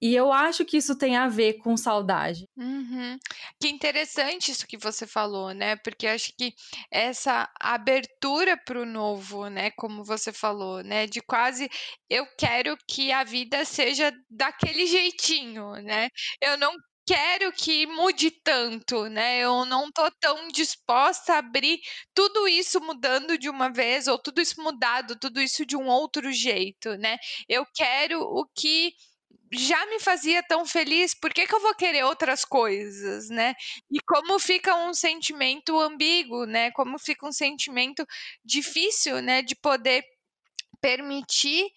E 0.00 0.14
eu 0.14 0.32
acho 0.32 0.64
que 0.64 0.76
isso 0.78 0.96
tem 0.96 1.16
a 1.16 1.28
ver 1.28 1.54
com 1.58 1.76
saudade. 1.76 2.46
Uhum. 2.56 3.18
Que 3.60 3.68
interessante 3.68 4.50
isso 4.50 4.66
que 4.66 4.78
você 4.78 5.06
falou, 5.06 5.52
né? 5.52 5.76
Porque 5.76 6.06
acho 6.06 6.32
que 6.38 6.52
essa 6.90 7.48
abertura 7.60 8.56
para 8.64 8.80
o 8.80 8.86
novo, 8.86 9.48
né? 9.48 9.70
Como 9.72 10.04
você 10.04 10.32
falou, 10.32 10.82
né? 10.82 11.06
De 11.06 11.20
quase 11.20 11.68
eu 12.08 12.26
quero 12.38 12.76
que 12.88 13.12
a 13.12 13.24
vida 13.24 13.64
seja 13.64 14.12
daquele 14.30 14.86
jeitinho, 14.86 15.72
né? 15.82 16.08
Eu 16.40 16.56
não 16.58 16.72
quero 17.06 17.52
que 17.52 17.86
mude 17.86 18.30
tanto, 18.44 19.08
né? 19.08 19.38
Eu 19.40 19.64
não 19.64 19.90
tô 19.90 20.10
tão 20.20 20.48
disposta 20.48 21.34
a 21.34 21.38
abrir 21.38 21.78
tudo 22.14 22.46
isso 22.46 22.80
mudando 22.80 23.36
de 23.38 23.48
uma 23.50 23.68
vez, 23.72 24.06
ou 24.06 24.18
tudo 24.18 24.40
isso 24.40 24.62
mudado, 24.62 25.18
tudo 25.18 25.40
isso 25.40 25.66
de 25.66 25.76
um 25.76 25.88
outro 25.88 26.30
jeito, 26.32 26.96
né? 26.98 27.16
Eu 27.48 27.66
quero 27.74 28.20
o 28.22 28.46
que 28.54 28.92
já 29.52 29.84
me 29.86 29.98
fazia 30.00 30.42
tão 30.42 30.64
feliz, 30.64 31.14
por 31.14 31.32
que, 31.32 31.46
que 31.46 31.54
eu 31.54 31.60
vou 31.60 31.74
querer 31.74 32.04
outras 32.04 32.44
coisas, 32.44 33.28
né? 33.28 33.54
E 33.90 33.98
como 34.00 34.38
fica 34.38 34.74
um 34.76 34.94
sentimento 34.94 35.78
ambíguo, 35.80 36.44
né? 36.46 36.70
Como 36.72 36.98
fica 36.98 37.26
um 37.26 37.32
sentimento 37.32 38.06
difícil, 38.44 39.20
né? 39.20 39.42
De 39.42 39.56
poder 39.56 40.04
permitir 40.80 41.70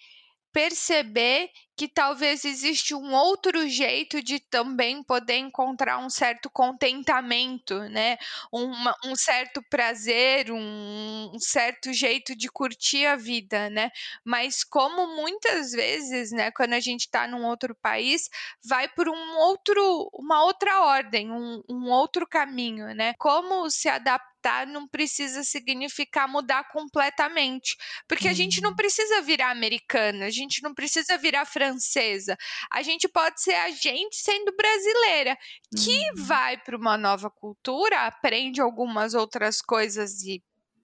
perceber 0.54 1.50
que 1.76 1.88
talvez 1.88 2.46
existe 2.46 2.94
um 2.94 3.14
outro 3.16 3.68
jeito 3.68 4.22
de 4.22 4.40
também 4.40 5.04
poder 5.04 5.38
encontrar 5.38 5.98
um 5.98 6.10
certo 6.10 6.50
contentamento, 6.50 7.80
né? 7.90 8.18
Um 8.54 9.16
certo 9.16 9.62
prazer, 9.70 10.52
um, 10.52 11.32
um, 11.34 11.40
certo 11.40 11.92
jeito 11.92 12.36
de 12.36 12.48
curtir 12.50 13.08
a 13.08 13.16
vida, 13.16 13.70
né? 13.72 13.90
Mas 14.24 14.64
como 14.64 15.16
muitas 15.16 15.72
vezes, 15.72 16.32
né, 16.32 16.52
quando 16.52 16.74
a 16.74 16.80
gente 16.80 17.02
está 17.02 17.28
num 17.28 17.46
outro 17.46 17.76
país, 17.82 18.30
vai 18.64 18.88
por 18.88 19.10
um 19.10 19.38
outro, 19.38 20.10
uma 20.14 20.44
outra 20.44 20.82
ordem, 20.82 21.32
um, 21.32 21.62
um 21.68 21.90
outro 21.90 22.28
caminho, 22.28 22.94
né? 22.94 23.16
Como 23.18 23.70
se 23.72 23.90
adaptar 23.90 24.33
não 24.68 24.88
precisa 24.88 25.44
significar 25.44 26.28
mudar 26.28 26.64
completamente, 26.72 27.76
porque 28.08 28.28
a 28.28 28.34
gente 28.34 28.62
não 28.62 28.72
uhum. 28.72 28.76
precisa 28.76 29.22
virar 29.22 29.52
americana, 29.52 30.26
a 30.26 30.32
gente 30.32 30.62
não 30.62 30.74
precisa 30.74 31.18
virar 31.18 31.46
francesa 31.46 31.74
francesa. 31.74 32.38
A 32.72 32.82
gente 32.82 33.08
pode 33.08 33.42
ser 33.42 33.54
a 33.54 33.70
gente 33.72 34.16
sendo 34.16 34.56
brasileira, 34.56 35.38
que 35.76 35.98
uhum. 36.12 36.26
vai 36.26 36.58
para 36.58 36.78
uma 36.78 36.98
nova 36.98 37.30
cultura, 37.30 38.06
aprende 38.06 38.62
algumas 38.62 39.14
outras 39.14 39.62
coisas 39.62 40.24
e 40.24 40.42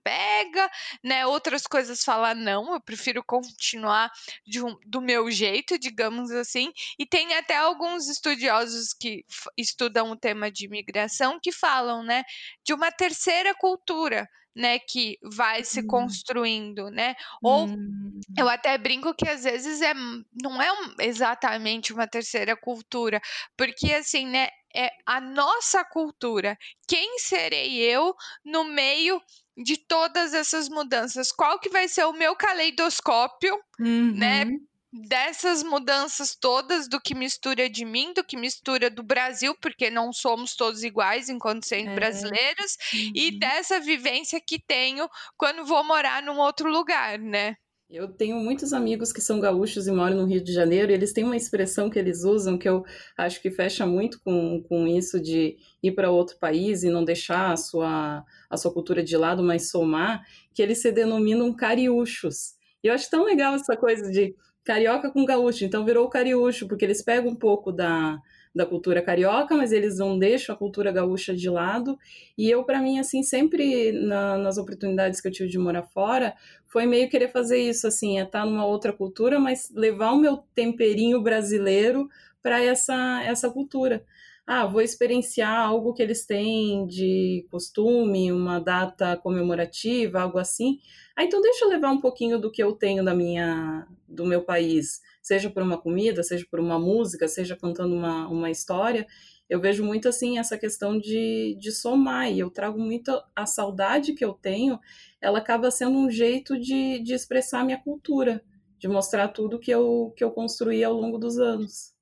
pega, 0.10 0.70
né? 1.04 1.26
Outras 1.28 1.64
coisas 1.64 2.04
falar 2.04 2.36
não, 2.36 2.74
eu 2.74 2.82
prefiro 2.82 3.24
continuar 3.24 4.12
um, 4.58 4.76
do 4.86 5.00
meu 5.00 5.30
jeito, 5.30 5.78
digamos 5.78 6.32
assim. 6.32 6.72
E 6.98 7.06
tem 7.06 7.36
até 7.36 7.56
alguns 7.58 8.10
estudiosos 8.10 8.92
que 9.00 9.24
estudam 9.56 10.10
o 10.10 10.18
tema 10.18 10.52
de 10.52 10.66
imigração 10.66 11.40
que 11.40 11.52
falam, 11.52 12.04
né, 12.04 12.24
de 12.66 12.74
uma 12.74 12.92
terceira 12.92 13.54
cultura, 13.54 14.28
né, 14.56 14.80
que 14.80 15.18
vai 15.22 15.64
se 15.64 15.82
hum. 15.82 15.88
construindo, 15.88 16.90
né? 16.90 17.16
Ou 17.44 17.68
hum. 17.68 18.20
eu 18.38 18.50
até 18.50 18.78
brinco 18.78 19.14
que 19.14 19.30
às 19.30 19.44
vezes 19.44 19.80
é, 19.82 19.94
não 20.42 20.60
é 20.60 20.72
um, 20.72 20.96
exatamente 21.02 21.94
uma 21.94 22.08
terceira 22.08 22.58
cultura, 22.58 23.22
porque 23.56 23.94
assim, 23.94 24.26
né, 24.26 24.50
é 24.76 24.92
a 25.06 25.20
nossa 25.20 25.84
cultura. 25.84 26.58
Quem 26.88 27.20
serei 27.20 27.78
eu 27.80 28.16
no 28.44 28.64
meio 28.64 29.22
de 29.58 29.78
todas 29.78 30.34
essas 30.34 30.70
mudanças? 30.70 31.32
Qual 31.32 31.60
que 31.60 31.70
vai 31.70 31.88
ser 31.88 32.06
o 32.06 32.14
meu 32.14 32.36
caleidoscópio, 32.36 33.60
né, 33.80 34.46
uhum. 34.46 34.52
né? 34.52 34.58
dessas 34.92 35.62
mudanças 35.62 36.36
todas 36.36 36.88
do 36.88 37.00
que 37.00 37.14
mistura 37.14 37.70
de 37.70 37.86
mim, 37.86 38.12
do 38.14 38.24
que 38.24 38.36
mistura 38.36 38.90
do 38.90 39.04
Brasil, 39.04 39.56
porque 39.62 39.90
não 39.90 40.12
somos 40.12 40.56
todos 40.56 40.84
iguais 40.84 41.30
enquanto 41.30 41.66
sendo 41.66 41.92
é. 41.92 41.96
brasileiros, 41.96 42.78
uhum. 42.94 43.12
e 43.14 43.40
dessa 43.40 43.80
vivência 43.80 44.42
que 44.42 44.60
tenho 44.60 45.08
quando 45.38 45.66
vou 45.66 45.84
morar 45.84 46.24
num 46.24 46.40
outro 46.40 46.70
lugar, 46.70 47.20
né? 47.20 47.56
Eu 47.90 48.08
tenho 48.08 48.36
muitos 48.38 48.72
amigos 48.72 49.12
que 49.12 49.20
são 49.20 49.40
gaúchos 49.40 49.88
e 49.88 49.92
moram 49.92 50.18
no 50.18 50.26
Rio 50.26 50.44
de 50.44 50.54
Janeiro, 50.54 50.92
e 50.92 50.94
eles 50.94 51.12
têm 51.12 51.24
uma 51.24 51.36
expressão 51.36 51.90
que 51.90 51.98
eles 51.98 52.24
usam 52.24 52.56
que 52.56 52.70
eu 52.70 52.86
acho 53.18 53.42
que 53.42 53.50
fecha 53.50 53.84
muito 53.84 54.22
com, 54.22 54.62
com 54.70 54.86
isso 54.86 55.20
de 55.20 55.58
ir 55.82 55.94
para 55.94 56.12
outro 56.12 56.38
país 56.38 56.84
e 56.84 56.90
não 56.92 57.04
deixar 57.04 57.52
a 57.52 57.58
sua, 57.58 58.24
a 58.48 58.58
sua 58.58 58.72
cultura 58.72 59.04
de 59.04 59.18
lado, 59.18 59.42
mas 59.42 59.72
somar, 59.72 60.24
que 60.54 60.62
eles 60.62 60.84
se 60.84 60.92
denominam 60.92 61.52
cariúchos. 61.52 62.54
E 62.84 62.88
eu 62.88 62.94
acho 62.94 63.10
tão 63.10 63.24
legal 63.24 63.56
essa 63.56 63.76
coisa 63.76 64.12
de 64.12 64.36
carioca 64.64 65.10
com 65.10 65.26
gaúcho, 65.26 65.66
então 65.66 65.84
virou 65.84 66.08
cariúcho, 66.10 66.68
porque 66.68 66.86
eles 66.86 67.02
pegam 67.02 67.32
um 67.32 67.36
pouco 67.36 67.72
da, 67.72 68.20
da 68.54 68.66
cultura 68.66 69.02
carioca, 69.02 69.56
mas 69.56 69.72
eles 69.72 69.98
não 69.98 70.18
deixam 70.18 70.56
a 70.56 70.58
cultura 70.58 70.92
gaúcha 70.92 71.36
de 71.36 71.50
lado. 71.50 71.98
E 72.38 72.50
eu, 72.50 72.64
para 72.64 72.82
mim, 72.82 73.00
assim, 73.00 73.22
sempre 73.24 73.92
na, 73.92 74.38
nas 74.38 74.58
oportunidades 74.58 75.22
que 75.22 75.28
eu 75.28 75.32
tive 75.32 75.50
de 75.50 75.60
morar 75.60 75.84
fora, 75.84 76.34
foi 76.68 76.86
meio 76.86 77.10
querer 77.10 77.32
fazer 77.32 77.60
isso, 77.60 77.88
assim, 77.88 78.20
é 78.20 78.24
estar 78.24 78.42
tá 78.42 78.46
numa 78.46 78.66
outra 78.66 78.92
cultura, 78.92 79.40
mas 79.40 79.72
levar 79.74 80.12
o 80.12 80.20
meu 80.20 80.38
temperinho 80.54 81.22
brasileiro 81.22 82.10
para 82.42 82.64
essa, 82.64 83.24
essa 83.24 83.50
cultura. 83.50 84.04
Ah, 84.52 84.66
vou 84.66 84.82
experienciar 84.82 85.56
algo 85.56 85.94
que 85.94 86.02
eles 86.02 86.26
têm 86.26 86.88
de 86.88 87.46
costume, 87.52 88.32
uma 88.32 88.60
data 88.60 89.16
comemorativa, 89.16 90.22
algo 90.22 90.40
assim. 90.40 90.80
Ah, 91.16 91.24
então 91.24 91.40
deixa 91.40 91.66
eu 91.66 91.70
levar 91.70 91.92
um 91.92 92.02
pouquinho 92.02 92.40
do 92.40 92.52
que 92.52 92.64
eu 92.64 92.74
tenho 92.74 93.06
da 93.06 93.14
minha, 93.14 93.88
do 94.08 94.26
meu 94.26 94.42
país, 94.42 95.02
seja 95.30 95.48
por 95.48 95.62
uma 95.62 95.78
comida, 95.78 96.24
seja 96.24 96.44
por 96.50 96.60
uma 96.60 96.80
música, 96.80 97.28
seja 97.28 97.56
contando 97.56 97.94
uma, 97.94 98.28
uma 98.28 98.50
história. 98.50 99.06
Eu 99.48 99.62
vejo 99.62 99.84
muito 99.86 100.10
assim 100.10 100.40
essa 100.40 100.58
questão 100.58 100.98
de, 100.98 101.56
de 101.60 101.72
somar, 101.72 102.32
e 102.32 102.40
eu 102.40 102.50
trago 102.50 102.80
muito 102.80 103.12
a 103.36 103.46
saudade 103.46 104.14
que 104.14 104.26
eu 104.26 104.34
tenho, 104.34 104.80
ela 105.22 105.38
acaba 105.38 105.70
sendo 105.70 106.00
um 106.00 106.10
jeito 106.10 106.60
de, 106.60 107.00
de 107.04 107.14
expressar 107.14 107.60
a 107.60 107.64
minha 107.64 107.80
cultura, 107.80 108.44
de 108.80 108.88
mostrar 108.88 109.28
tudo 109.28 109.60
que 109.60 109.70
eu, 109.70 110.12
que 110.18 110.24
eu 110.24 110.32
construí 110.32 110.84
ao 110.84 110.94
longo 110.94 111.20
dos 111.20 111.38
anos. 111.38 111.94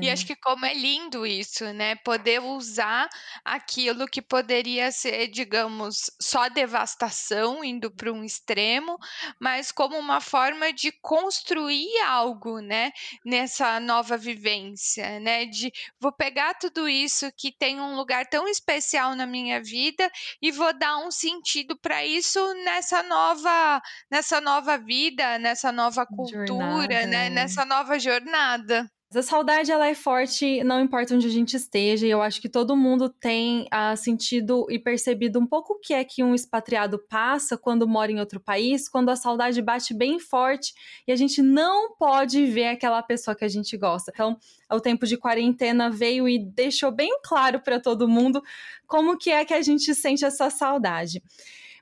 E 0.00 0.10
acho 0.10 0.24
é. 0.24 0.26
que 0.26 0.36
como 0.36 0.64
é 0.64 0.74
lindo 0.74 1.26
isso, 1.26 1.64
né? 1.72 1.96
Poder 1.96 2.40
usar 2.40 3.08
aquilo 3.44 4.06
que 4.06 4.20
poderia 4.20 4.90
ser, 4.92 5.28
digamos, 5.28 6.10
só 6.20 6.48
devastação 6.48 7.64
indo 7.64 7.90
para 7.90 8.12
um 8.12 8.24
extremo, 8.24 8.98
mas 9.40 9.72
como 9.72 9.98
uma 9.98 10.20
forma 10.20 10.72
de 10.72 10.92
construir 11.00 11.98
algo, 12.00 12.60
né? 12.60 12.92
Nessa 13.24 13.80
nova 13.80 14.16
vivência, 14.16 15.18
né? 15.20 15.46
De 15.46 15.72
vou 16.00 16.12
pegar 16.12 16.54
tudo 16.54 16.88
isso 16.88 17.30
que 17.36 17.52
tem 17.52 17.80
um 17.80 17.96
lugar 17.96 18.26
tão 18.26 18.46
especial 18.48 19.14
na 19.14 19.26
minha 19.26 19.62
vida 19.62 20.10
e 20.40 20.50
vou 20.50 20.76
dar 20.76 20.98
um 20.98 21.10
sentido 21.10 21.76
para 21.78 22.04
isso 22.04 22.40
nessa 22.64 23.02
nova, 23.02 23.80
nessa 24.10 24.40
nova 24.40 24.78
vida, 24.78 25.38
nessa 25.38 25.72
nova 25.72 26.06
cultura, 26.06 26.52
jornada. 26.52 27.06
né? 27.06 27.30
Nessa 27.30 27.64
nova 27.64 27.98
jornada. 27.98 28.90
A 29.14 29.22
saudade 29.22 29.70
ela 29.70 29.86
é 29.86 29.94
forte, 29.94 30.64
não 30.64 30.80
importa 30.80 31.14
onde 31.14 31.26
a 31.26 31.30
gente 31.30 31.54
esteja, 31.54 32.06
e 32.06 32.10
eu 32.10 32.22
acho 32.22 32.40
que 32.40 32.48
todo 32.48 32.74
mundo 32.74 33.10
tem 33.10 33.66
ah, 33.70 33.94
sentido 33.94 34.66
e 34.70 34.78
percebido 34.78 35.38
um 35.38 35.46
pouco 35.46 35.74
o 35.74 35.78
que 35.78 35.92
é 35.92 36.02
que 36.02 36.22
um 36.22 36.34
expatriado 36.34 36.98
passa 36.98 37.58
quando 37.58 37.86
mora 37.86 38.10
em 38.10 38.20
outro 38.20 38.40
país, 38.40 38.88
quando 38.88 39.10
a 39.10 39.16
saudade 39.16 39.60
bate 39.60 39.92
bem 39.92 40.18
forte 40.18 40.72
e 41.06 41.12
a 41.12 41.16
gente 41.16 41.42
não 41.42 41.94
pode 41.94 42.46
ver 42.46 42.68
aquela 42.68 43.02
pessoa 43.02 43.34
que 43.34 43.44
a 43.44 43.48
gente 43.48 43.76
gosta. 43.76 44.10
Então, 44.14 44.38
o 44.70 44.80
tempo 44.80 45.06
de 45.06 45.18
quarentena 45.18 45.90
veio 45.90 46.26
e 46.26 46.38
deixou 46.38 46.90
bem 46.90 47.18
claro 47.22 47.60
para 47.60 47.78
todo 47.78 48.08
mundo 48.08 48.42
como 48.86 49.18
que 49.18 49.30
é 49.30 49.44
que 49.44 49.52
a 49.52 49.60
gente 49.60 49.94
sente 49.94 50.24
essa 50.24 50.48
saudade. 50.48 51.22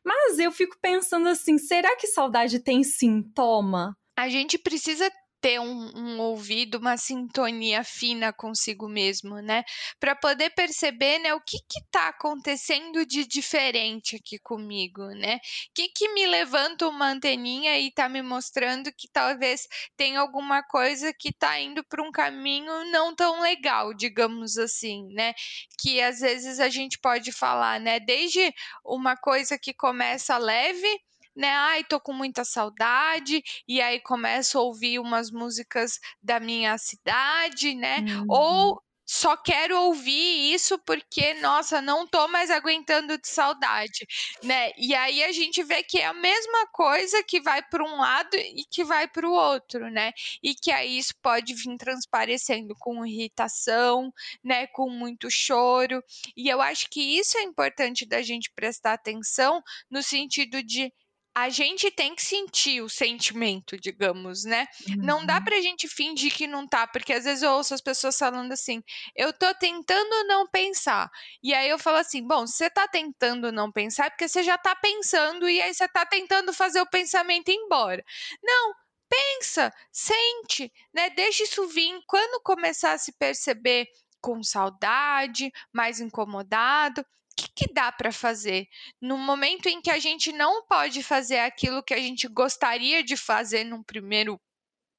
Mas 0.04 0.38
eu 0.38 0.50
fico 0.50 0.76
pensando 0.82 1.28
assim, 1.28 1.58
será 1.58 1.96
que 1.96 2.08
saudade 2.08 2.58
tem 2.58 2.82
sintoma? 2.82 3.96
A 4.16 4.28
gente 4.28 4.58
precisa 4.58 5.10
ter 5.40 5.58
um, 5.58 5.90
um, 5.96 6.20
ouvido, 6.20 6.78
uma 6.78 6.96
sintonia 6.96 7.82
fina 7.82 8.32
consigo 8.32 8.88
mesmo, 8.88 9.40
né? 9.40 9.64
Para 9.98 10.14
poder 10.14 10.50
perceber, 10.50 11.18
né, 11.18 11.34
o 11.34 11.40
que 11.40 11.58
está 11.78 12.08
acontecendo 12.08 13.06
de 13.06 13.26
diferente 13.26 14.16
aqui 14.16 14.38
comigo, 14.38 15.06
né? 15.08 15.36
O 15.36 15.40
que, 15.74 15.88
que 15.88 16.12
me 16.12 16.26
levanta 16.26 16.88
uma 16.88 17.08
anteninha 17.10 17.78
e 17.78 17.88
está 17.88 18.08
me 18.08 18.22
mostrando 18.22 18.92
que 18.92 19.08
talvez 19.12 19.66
tenha 19.96 20.20
alguma 20.20 20.62
coisa 20.62 21.12
que 21.12 21.30
está 21.30 21.58
indo 21.58 21.82
para 21.84 22.02
um 22.02 22.10
caminho 22.10 22.84
não 22.90 23.14
tão 23.14 23.40
legal, 23.40 23.94
digamos 23.94 24.58
assim, 24.58 25.08
né? 25.12 25.34
Que 25.80 26.00
às 26.00 26.20
vezes 26.20 26.60
a 26.60 26.68
gente 26.68 26.98
pode 26.98 27.32
falar, 27.32 27.80
né? 27.80 27.98
Desde 28.00 28.52
uma 28.84 29.16
coisa 29.16 29.58
que 29.58 29.72
começa 29.72 30.36
leve 30.38 31.00
né? 31.40 31.48
Ai, 31.48 31.84
tô 31.84 31.98
com 31.98 32.12
muita 32.12 32.44
saudade, 32.44 33.42
e 33.66 33.80
aí 33.80 33.98
começo 34.00 34.58
a 34.58 34.62
ouvir 34.62 34.98
umas 34.98 35.30
músicas 35.30 35.98
da 36.22 36.38
minha 36.38 36.76
cidade, 36.76 37.74
né? 37.74 38.00
Uhum. 38.00 38.26
Ou 38.28 38.82
só 39.12 39.36
quero 39.36 39.76
ouvir 39.76 40.54
isso 40.54 40.78
porque, 40.86 41.34
nossa, 41.34 41.82
não 41.82 42.06
tô 42.06 42.28
mais 42.28 42.48
aguentando 42.48 43.18
de 43.18 43.26
saudade, 43.26 44.06
né? 44.44 44.70
E 44.78 44.94
aí 44.94 45.24
a 45.24 45.32
gente 45.32 45.64
vê 45.64 45.82
que 45.82 45.98
é 45.98 46.06
a 46.06 46.14
mesma 46.14 46.68
coisa 46.68 47.20
que 47.24 47.40
vai 47.40 47.60
para 47.60 47.82
um 47.82 47.96
lado 47.96 48.36
e 48.36 48.64
que 48.70 48.84
vai 48.84 49.08
para 49.08 49.28
o 49.28 49.32
outro, 49.32 49.90
né? 49.90 50.12
E 50.40 50.54
que 50.54 50.70
aí 50.70 50.96
isso 50.96 51.12
pode 51.20 51.54
vir 51.54 51.76
transparecendo 51.76 52.72
com 52.78 53.04
irritação, 53.04 54.12
né? 54.44 54.68
Com 54.68 54.88
muito 54.88 55.28
choro. 55.28 56.00
E 56.36 56.48
eu 56.48 56.60
acho 56.60 56.88
que 56.88 57.18
isso 57.18 57.36
é 57.36 57.42
importante 57.42 58.06
da 58.06 58.22
gente 58.22 58.52
prestar 58.54 58.92
atenção 58.92 59.60
no 59.90 60.04
sentido 60.04 60.62
de 60.62 60.92
a 61.34 61.48
gente 61.48 61.90
tem 61.90 62.14
que 62.14 62.22
sentir 62.22 62.82
o 62.82 62.88
sentimento, 62.88 63.78
digamos, 63.78 64.44
né? 64.44 64.66
Uhum. 64.88 64.96
Não 64.98 65.26
dá 65.26 65.36
uhum. 65.38 65.44
pra 65.44 65.60
gente 65.60 65.86
fingir 65.88 66.34
que 66.34 66.46
não 66.46 66.66
tá, 66.66 66.86
porque 66.86 67.12
às 67.12 67.24
vezes 67.24 67.42
eu 67.42 67.52
ouço 67.52 67.72
as 67.72 67.80
pessoas 67.80 68.18
falando 68.18 68.52
assim: 68.52 68.82
eu 69.14 69.32
tô 69.32 69.54
tentando 69.54 70.26
não 70.26 70.46
pensar. 70.48 71.08
E 71.42 71.54
aí 71.54 71.68
eu 71.68 71.78
falo 71.78 71.98
assim: 71.98 72.26
bom, 72.26 72.46
se 72.46 72.56
você 72.56 72.70
tá 72.70 72.88
tentando 72.88 73.52
não 73.52 73.70
pensar, 73.70 74.06
é 74.06 74.10
porque 74.10 74.28
você 74.28 74.42
já 74.42 74.58
tá 74.58 74.74
pensando 74.74 75.48
e 75.48 75.60
aí 75.62 75.72
você 75.72 75.88
tá 75.88 76.04
tentando 76.04 76.52
fazer 76.52 76.80
o 76.80 76.90
pensamento 76.90 77.48
ir 77.50 77.54
embora. 77.54 78.04
Não, 78.42 78.74
pensa, 79.08 79.72
sente, 79.92 80.72
né? 80.92 81.10
Deixa 81.10 81.44
isso 81.44 81.66
vir. 81.68 82.00
Quando 82.06 82.42
começar 82.42 82.92
a 82.92 82.98
se 82.98 83.12
perceber 83.12 83.86
com 84.20 84.42
saudade, 84.42 85.50
mais 85.72 86.00
incomodado, 86.00 87.04
que, 87.40 87.66
que 87.66 87.72
dá 87.72 87.90
para 87.92 88.12
fazer? 88.12 88.66
No 89.00 89.16
momento 89.16 89.68
em 89.68 89.80
que 89.80 89.90
a 89.90 89.98
gente 89.98 90.32
não 90.32 90.66
pode 90.66 91.02
fazer 91.02 91.38
aquilo 91.38 91.82
que 91.82 91.94
a 91.94 91.98
gente 91.98 92.28
gostaria 92.28 93.02
de 93.02 93.16
fazer 93.16 93.64
num 93.64 93.82
primeiro 93.82 94.40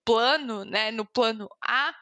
plano, 0.06 0.66
né, 0.66 0.92
no 0.92 1.06
plano 1.06 1.48
A, 1.64 1.92
o 1.92 1.94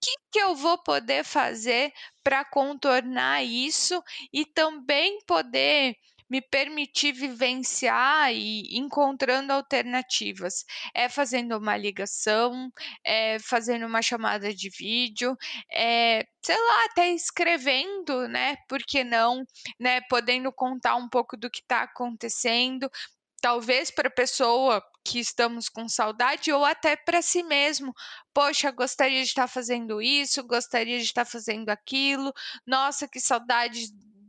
que, 0.00 0.12
que 0.32 0.38
eu 0.38 0.54
vou 0.54 0.78
poder 0.78 1.24
fazer 1.24 1.92
para 2.22 2.44
contornar 2.44 3.42
isso 3.42 4.02
e 4.32 4.44
também 4.44 5.18
poder 5.26 5.96
me 6.28 6.40
permitir 6.40 7.12
vivenciar 7.12 8.32
e 8.32 8.76
encontrando 8.78 9.52
alternativas. 9.52 10.64
É 10.94 11.08
fazendo 11.08 11.56
uma 11.56 11.76
ligação, 11.76 12.70
é 13.04 13.38
fazendo 13.38 13.86
uma 13.86 14.02
chamada 14.02 14.52
de 14.54 14.68
vídeo, 14.70 15.36
é, 15.72 16.26
sei 16.42 16.56
lá, 16.56 16.84
até 16.86 17.10
escrevendo, 17.10 18.28
né? 18.28 18.56
Por 18.68 18.80
que 18.82 19.04
não, 19.04 19.44
né? 19.78 20.00
Podendo 20.02 20.52
contar 20.52 20.96
um 20.96 21.08
pouco 21.08 21.36
do 21.36 21.50
que 21.50 21.60
está 21.60 21.82
acontecendo, 21.82 22.90
talvez 23.40 23.90
para 23.90 24.08
a 24.08 24.12
pessoa 24.12 24.82
que 25.04 25.18
estamos 25.18 25.68
com 25.68 25.88
saudade 25.88 26.52
ou 26.52 26.64
até 26.64 26.96
para 26.96 27.22
si 27.22 27.42
mesmo. 27.42 27.94
Poxa, 28.34 28.70
gostaria 28.70 29.22
de 29.22 29.28
estar 29.28 29.48
fazendo 29.48 30.02
isso, 30.02 30.46
gostaria 30.46 30.98
de 30.98 31.04
estar 31.04 31.24
fazendo 31.24 31.70
aquilo. 31.70 32.32
Nossa, 32.66 33.08
que 33.08 33.20
saudade 33.20 33.88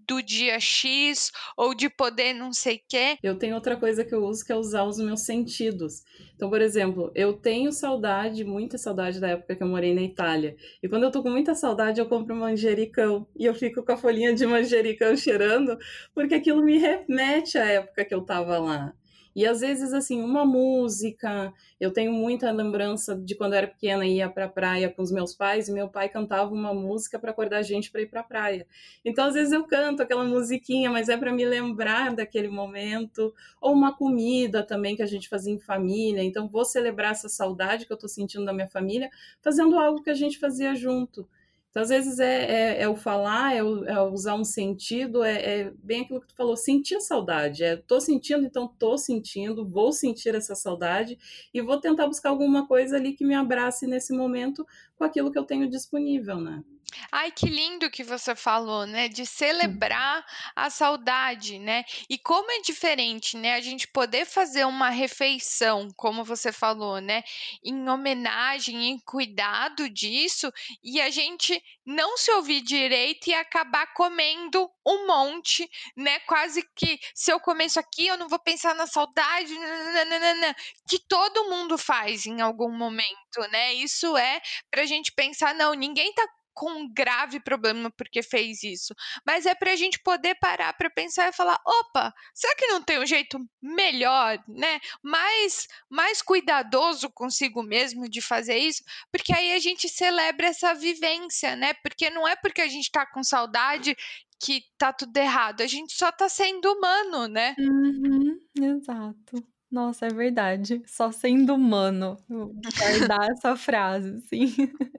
do 0.10 0.24
dia 0.24 0.60
X 0.60 1.32
ou 1.56 1.76
de 1.76 1.88
poder 1.88 2.34
não 2.34 2.52
sei 2.52 2.78
o 2.78 2.82
quê. 2.90 3.18
Eu 3.22 3.38
tenho 3.38 3.54
outra 3.54 3.78
coisa 3.78 4.04
que 4.04 4.14
eu 4.14 4.26
uso 4.26 4.44
que 4.44 4.52
é 4.52 4.56
usar 4.56 4.84
os 4.84 4.98
meus 4.98 5.22
sentidos. 5.22 6.04
Então, 6.36 6.50
por 6.50 6.62
exemplo, 6.62 7.12
eu 7.14 7.34
tenho 7.34 7.72
saudade, 7.72 8.44
muita 8.44 8.76
saudade 8.78 9.20
da 9.20 9.30
época 9.30 9.56
que 9.56 9.62
eu 9.62 9.68
morei 9.68 9.94
na 9.94 10.02
Itália. 10.02 10.56
E 10.82 10.90
quando 10.90 11.04
eu 11.04 11.12
tô 11.12 11.22
com 11.22 11.30
muita 11.30 11.54
saudade, 11.54 12.00
eu 12.00 12.08
compro 12.08 12.36
manjericão 12.36 13.28
e 13.38 13.46
eu 13.46 13.54
fico 13.54 13.84
com 13.84 13.92
a 13.92 13.98
folhinha 13.98 14.34
de 14.34 14.48
manjericão 14.48 15.16
cheirando, 15.16 15.78
porque 16.14 16.34
aquilo 16.34 16.64
me 16.64 16.80
remete 16.80 17.60
à 17.60 17.66
época 17.66 18.04
que 18.04 18.14
eu 18.14 18.22
tava 18.22 18.58
lá. 18.58 18.94
E 19.40 19.46
às 19.46 19.62
vezes, 19.62 19.94
assim, 19.94 20.22
uma 20.22 20.46
música. 20.46 21.54
Eu 21.80 21.94
tenho 21.94 22.12
muita 22.12 22.52
lembrança 22.52 23.16
de 23.16 23.36
quando 23.36 23.54
eu 23.54 23.60
era 23.60 23.68
pequena 23.68 24.06
ia 24.06 24.30
para 24.30 24.48
a 24.48 24.50
praia 24.50 24.90
com 24.90 25.02
os 25.02 25.14
meus 25.14 25.34
pais 25.34 25.70
e 25.70 25.72
meu 25.72 25.88
pai 25.88 26.10
cantava 26.10 26.54
uma 26.54 26.74
música 26.74 27.18
para 27.18 27.32
acordar 27.32 27.60
a 27.60 27.62
gente 27.62 27.90
para 27.90 28.02
ir 28.02 28.08
para 28.08 28.20
a 28.20 28.24
praia. 28.24 28.68
Então, 29.06 29.24
às 29.24 29.36
vezes, 29.36 29.54
eu 29.54 29.64
canto 29.64 30.04
aquela 30.04 30.26
musiquinha, 30.26 30.92
mas 30.92 31.08
é 31.08 31.16
para 31.16 31.32
me 31.32 31.46
lembrar 31.46 32.14
daquele 32.14 32.50
momento. 32.50 33.34
Ou 33.62 33.72
uma 33.72 33.96
comida 33.96 34.62
também 34.62 34.98
que 34.98 35.04
a 35.04 35.08
gente 35.08 35.30
fazia 35.30 35.54
em 35.54 35.58
família. 35.58 36.22
Então, 36.22 36.50
vou 36.50 36.66
celebrar 36.66 37.12
essa 37.12 37.30
saudade 37.30 37.86
que 37.86 37.94
eu 37.94 37.96
estou 37.96 38.10
sentindo 38.10 38.44
da 38.44 38.52
minha 38.52 38.68
família 38.68 39.10
fazendo 39.42 39.80
algo 39.80 40.04
que 40.04 40.10
a 40.10 40.14
gente 40.14 40.38
fazia 40.38 40.76
junto. 40.76 41.26
Então, 41.70 41.84
às 41.84 41.90
vezes, 41.90 42.20
é, 42.20 42.80
é, 42.80 42.82
é 42.82 42.90
o 42.90 42.96
falar, 42.96 43.56
é, 43.56 43.64
o, 43.64 43.86
é, 43.86 44.02
usar 44.10 44.36
um 44.36 44.44
sentido, 44.44 45.24
é, 45.24 45.62
é, 45.62 45.74
bem 45.84 46.02
aquilo 46.02 46.22
que 46.22 46.28
tu 46.28 46.36
falou, 46.36 46.58
sentir 46.58 47.00
saudade. 47.00 47.64
É, 47.64 47.76
tô 47.76 48.00
sentindo, 48.00 48.44
então 48.46 48.68
tô 48.80 48.98
sentindo, 48.98 49.68
vou 49.68 49.92
sentir 49.92 50.34
essa 50.34 50.56
saudade 50.56 51.18
e 51.54 51.62
vou 51.62 51.80
tentar 51.80 52.08
buscar 52.08 52.30
alguma 52.30 52.68
coisa 52.68 52.96
ali 52.96 53.14
que 53.14 53.26
me 53.26 53.36
abrace 53.36 53.86
nesse 53.86 54.14
momento 54.16 54.66
com 54.96 55.04
aquilo 55.04 55.32
que 55.32 55.38
eu 55.38 55.46
tenho 55.46 55.70
disponível, 55.70 56.42
né? 56.42 56.64
Ai, 57.12 57.32
que 57.32 57.48
lindo 57.48 57.90
que 57.90 58.04
você 58.04 58.36
falou, 58.36 58.86
né? 58.86 59.08
De 59.08 59.26
celebrar 59.26 60.26
a 60.56 60.70
saudade, 60.70 61.60
né? 61.60 61.84
E 62.10 62.18
como 62.18 62.52
é 62.52 62.62
diferente, 62.62 63.38
né? 63.38 63.54
A 63.56 63.62
gente 63.62 63.88
poder 63.88 64.26
fazer 64.26 64.66
uma 64.66 64.90
refeição, 64.90 65.90
como 65.96 66.24
você 66.24 66.52
falou, 66.52 67.00
né? 67.00 67.24
Em 67.64 67.88
homenagem, 67.90 68.90
em 68.90 69.00
cuidado 69.00 69.90
disso, 69.90 70.52
e 70.84 71.00
a 71.02 71.10
gente 71.10 71.62
não 71.86 72.18
se 72.18 72.32
ouvir 72.32 72.62
direito 72.62 73.28
e 73.28 73.34
acabar 73.34 73.88
comendo 73.94 74.70
um 74.86 75.08
monte, 75.08 75.70
né? 75.96 76.20
Quase 76.22 76.64
que 76.76 77.00
se 77.14 77.32
eu 77.32 77.40
comer 77.40 77.66
isso 77.66 77.80
aqui, 77.80 78.08
eu 78.08 78.18
não 78.18 78.28
vou 78.28 78.40
pensar 78.40 78.76
na 78.76 78.88
saudade, 78.88 79.58
nananana, 79.58 80.56
que 80.88 81.00
todo 81.08 81.50
mundo 81.50 81.78
faz 81.78 82.26
em 82.26 82.42
algum 82.42 82.72
momento, 82.72 83.40
né? 83.52 83.74
Isso 83.74 84.16
é 84.18 84.40
pra 84.72 84.86
gente 84.86 85.12
pensar, 85.14 85.54
não, 85.56 85.74
ninguém 85.74 86.14
tá 86.14 86.28
com 86.60 86.70
um 86.72 86.94
grave 86.94 87.40
problema 87.40 87.90
porque 87.90 88.22
fez 88.22 88.64
isso, 88.64 88.94
mas 89.26 89.46
é 89.46 89.56
para 89.56 89.72
a 89.72 89.78
gente 89.78 89.98
poder 90.00 90.36
parar 90.42 90.74
para 90.74 90.90
pensar 90.90 91.30
e 91.30 91.34
falar: 91.34 91.58
opa, 91.66 92.14
será 92.34 92.54
que 92.58 92.68
não 92.68 92.84
tem 92.84 93.00
um 93.00 93.06
jeito 93.06 93.40
melhor, 93.62 94.38
né? 94.46 94.82
Mais, 95.02 95.68
mais 95.90 96.22
cuidadoso 96.22 97.10
consigo 97.12 97.64
mesmo 97.64 98.10
de 98.10 98.22
fazer 98.22 98.58
isso? 98.58 98.84
Porque 99.10 99.34
aí 99.34 99.54
a 99.54 99.60
gente 99.60 99.88
celebra 99.88 100.48
essa 100.48 100.74
vivência, 100.74 101.56
né? 101.56 101.74
Porque 101.76 102.10
não 102.10 102.28
é 102.28 102.36
porque 102.36 102.60
a 102.60 102.68
gente 102.68 102.88
está 102.88 103.06
com 103.06 103.24
saudade 103.24 103.96
que 104.38 104.62
tá 104.78 104.92
tudo 104.92 105.16
errado, 105.16 105.62
a 105.62 105.68
gente 105.68 105.94
só 105.94 106.12
tá 106.12 106.28
sendo 106.28 106.74
humano, 106.74 107.30
né? 107.30 107.56
Uhum, 107.58 108.38
exato. 108.62 109.48
Nossa, 109.72 110.08
é 110.08 110.10
verdade. 110.10 110.82
Só 110.86 111.12
sendo 111.12 111.54
humano. 111.54 112.18
Guardar 112.28 113.30
essa 113.32 113.56
frase, 113.56 114.20
sim. 114.22 114.54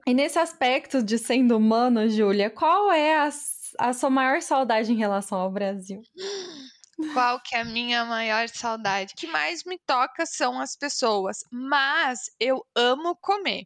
E 0.07 0.13
nesse 0.13 0.39
aspecto 0.39 1.03
de 1.03 1.17
sendo 1.17 1.57
humano, 1.57 2.09
Júlia, 2.09 2.49
qual 2.49 2.91
é 2.91 3.17
a, 3.17 3.29
a 3.79 3.93
sua 3.93 4.09
maior 4.09 4.41
saudade 4.41 4.91
em 4.91 4.97
relação 4.97 5.37
ao 5.37 5.51
Brasil? 5.51 6.01
Qual 7.13 7.41
que 7.41 7.55
é 7.55 7.61
a 7.61 7.65
minha 7.65 8.05
maior 8.05 8.47
saudade? 8.47 9.13
O 9.13 9.17
que 9.17 9.27
mais 9.27 9.63
me 9.65 9.77
toca 9.85 10.25
são 10.25 10.59
as 10.59 10.75
pessoas, 10.75 11.39
mas 11.51 12.29
eu 12.39 12.65
amo 12.75 13.17
comer. 13.19 13.65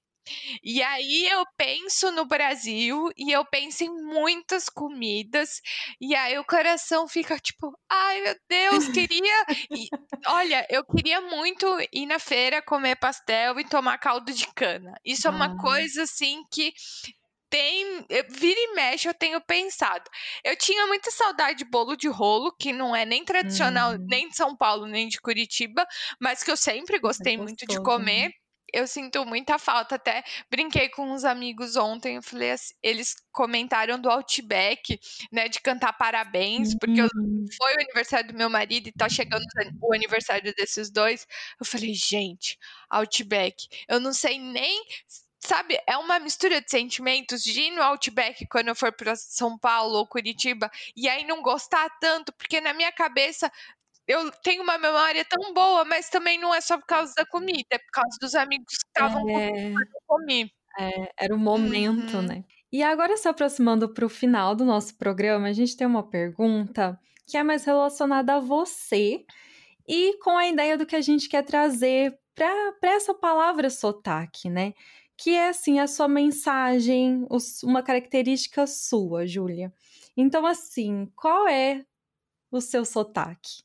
E 0.63 0.81
aí 0.81 1.27
eu 1.27 1.45
penso 1.57 2.11
no 2.11 2.25
Brasil 2.25 3.09
e 3.17 3.31
eu 3.31 3.45
penso 3.45 3.83
em 3.83 3.89
muitas 3.89 4.69
comidas 4.69 5.61
e 5.99 6.15
aí 6.15 6.37
o 6.37 6.45
coração 6.45 7.07
fica 7.07 7.37
tipo, 7.37 7.77
ai 7.89 8.21
meu 8.21 8.35
Deus, 8.49 8.87
queria. 8.89 9.45
E, 9.71 9.87
olha, 10.27 10.65
eu 10.69 10.83
queria 10.85 11.21
muito 11.21 11.65
ir 11.91 12.05
na 12.05 12.19
feira 12.19 12.61
comer 12.61 12.95
pastel 12.95 13.59
e 13.59 13.63
tomar 13.63 13.97
caldo 13.97 14.31
de 14.31 14.47
cana. 14.53 14.93
Isso 15.03 15.27
é 15.27 15.31
uma 15.31 15.57
coisa 15.57 16.03
assim 16.03 16.43
que 16.51 16.73
tem, 17.49 18.05
vira 18.29 18.59
e 18.59 18.73
mexe 18.75 19.07
eu 19.07 19.13
tenho 19.13 19.39
pensado. 19.41 20.03
Eu 20.43 20.57
tinha 20.57 20.87
muita 20.87 21.11
saudade 21.11 21.59
de 21.59 21.65
bolo 21.65 21.95
de 21.95 22.07
rolo, 22.07 22.53
que 22.59 22.73
não 22.73 22.95
é 22.95 23.05
nem 23.05 23.23
tradicional, 23.23 23.91
uhum. 23.93 24.05
nem 24.09 24.27
de 24.27 24.35
São 24.35 24.55
Paulo, 24.55 24.85
nem 24.85 25.07
de 25.07 25.21
Curitiba, 25.21 25.85
mas 26.19 26.43
que 26.43 26.51
eu 26.51 26.57
sempre 26.57 26.99
gostei 26.99 27.35
é 27.35 27.37
muito 27.37 27.65
de 27.65 27.81
comer. 27.81 28.31
Eu 28.73 28.87
sinto 28.87 29.25
muita 29.25 29.57
falta, 29.59 29.95
até 29.95 30.23
brinquei 30.49 30.89
com 30.89 31.11
uns 31.11 31.23
amigos 31.23 31.75
ontem, 31.75 32.15
eu 32.17 32.23
falei 32.23 32.51
assim, 32.51 32.73
eles 32.83 33.15
comentaram 33.31 33.99
do 33.99 34.09
Outback, 34.09 34.99
né, 35.31 35.47
de 35.47 35.61
cantar 35.61 35.93
parabéns, 35.93 36.75
porque 36.75 37.01
eu, 37.01 37.07
Uhum. 37.15 37.45
foi 37.57 37.73
o 37.73 37.79
aniversário 37.81 38.27
do 38.31 38.37
meu 38.37 38.49
marido 38.49 38.87
e 38.87 38.91
tá 38.91 39.07
chegando 39.07 39.43
o 39.81 39.93
aniversário 39.93 40.53
desses 40.55 40.89
dois. 40.91 41.25
Eu 41.59 41.65
falei, 41.65 41.93
gente, 41.93 42.57
Outback, 42.89 43.67
eu 43.87 43.99
não 43.99 44.13
sei 44.13 44.39
nem 44.39 44.83
sabe, 45.39 45.79
é 45.87 45.95
uma 45.97 46.19
mistura 46.19 46.59
de 46.59 46.69
sentimentos 46.71 47.43
de 47.43 47.59
ir 47.61 47.71
no 47.71 47.81
Outback 47.83 48.47
quando 48.47 48.69
eu 48.69 48.75
for 48.75 48.91
para 48.91 49.15
São 49.15 49.57
Paulo 49.59 49.95
ou 49.99 50.07
Curitiba 50.07 50.71
e 50.95 51.07
aí 51.07 51.23
não 51.25 51.41
gostar 51.43 51.87
tanto, 51.99 52.33
porque 52.33 52.59
na 52.59 52.73
minha 52.73 52.91
cabeça 52.91 53.51
eu 54.07 54.31
tenho 54.43 54.63
uma 54.63 54.77
memória 54.77 55.25
tão 55.25 55.53
boa, 55.53 55.85
mas 55.85 56.09
também 56.09 56.39
não 56.39 56.53
é 56.53 56.61
só 56.61 56.77
por 56.77 56.85
causa 56.87 57.13
da 57.17 57.25
comida, 57.25 57.65
é 57.71 57.77
por 57.79 57.91
causa 57.93 58.17
dos 58.21 58.35
amigos 58.35 58.75
que 58.77 58.87
estavam 58.87 59.21
comigo 59.31 59.51
É. 59.51 59.73
quando 59.73 59.95
eu 59.95 60.01
comi. 60.07 60.51
É, 60.79 61.11
era 61.25 61.35
o 61.35 61.39
momento, 61.39 62.17
Uhum. 62.17 62.21
né. 62.21 62.43
E 62.71 62.83
agora 62.83 63.15
se 63.17 63.27
aproximando 63.27 63.93
para 63.93 64.05
o 64.05 64.09
final 64.09 64.55
do 64.55 64.65
nosso 64.65 64.97
programa, 64.97 65.47
a 65.47 65.53
gente 65.53 65.77
tem 65.77 65.87
uma 65.87 66.03
pergunta 66.09 66.99
que 67.25 67.37
é 67.37 67.43
mais 67.43 67.63
relacionada 67.65 68.35
a 68.35 68.39
você 68.39 69.25
e 69.87 70.17
com 70.19 70.37
a 70.37 70.47
ideia 70.47 70.77
do 70.77 70.85
que 70.85 70.95
a 70.95 71.01
gente 71.01 71.29
quer 71.29 71.43
trazer 71.43 72.19
pra 72.35 72.75
essa 72.83 73.13
palavra 73.13 73.69
sotaque, 73.69 74.49
né, 74.49 74.73
que 75.17 75.31
é, 75.35 75.49
assim, 75.49 75.79
a 75.79 75.87
sua 75.87 76.07
mensagem, 76.09 77.25
os 77.29 77.63
uma 77.63 77.83
característica 77.83 78.67
sua, 78.67 79.27
Júlia. 79.27 79.73
Então, 80.17 80.45
assim, 80.45 81.07
qual 81.15 81.47
é 81.47 81.85
o 82.51 82.61
seu 82.61 82.85
sotaque? 82.85 83.63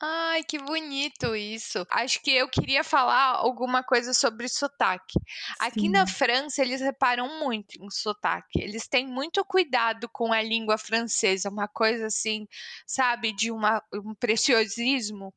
Ai, 0.00 0.44
que 0.44 0.58
bonito 0.58 1.34
isso. 1.34 1.84
Acho 1.90 2.20
que 2.22 2.30
eu 2.30 2.48
queria 2.48 2.84
falar 2.84 3.34
alguma 3.36 3.82
coisa 3.82 4.14
sobre 4.14 4.48
sotaque. 4.48 5.18
Aqui 5.58 5.88
na 5.88 6.06
Sim. 6.06 6.06
França, 6.06 6.62
eles 6.62 6.80
reparam 6.80 7.40
muito 7.40 7.74
em 7.82 7.90
sotaque. 7.90 8.60
Eles 8.62 8.86
têm 8.86 9.06
muito 9.08 9.44
cuidado 9.44 10.08
com 10.12 10.32
a 10.32 10.40
língua 10.40 10.78
francesa, 10.78 11.48
uma 11.50 11.66
coisa 11.66 12.06
assim, 12.06 12.46
sabe, 12.86 13.32
de 13.34 13.50
uma 13.50 13.82
um 13.92 14.14
preciosismo. 14.14 15.34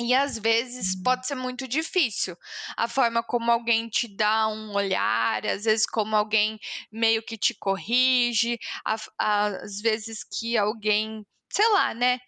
E 0.00 0.14
às 0.14 0.38
vezes 0.38 0.94
Hum. 0.94 1.02
pode 1.02 1.26
ser 1.26 1.36
muito 1.36 1.68
difícil, 1.68 2.36
a 2.76 2.88
forma 2.88 3.22
como 3.22 3.50
alguém 3.52 3.88
te 3.88 4.08
dá 4.08 4.48
um 4.48 4.74
olhar, 4.74 5.46
às 5.46 5.64
vezes 5.64 5.86
como 5.86 6.16
alguém 6.16 6.58
meio 6.92 7.22
que 7.22 7.36
te 7.38 7.54
corrige, 7.54 8.58
a 8.86 8.96
às 9.18 9.80
vezes 9.82 10.24
que 10.24 10.56
alguém, 10.56 11.24
sei 11.52 11.68
lá, 11.70 11.94
né, 11.94 12.18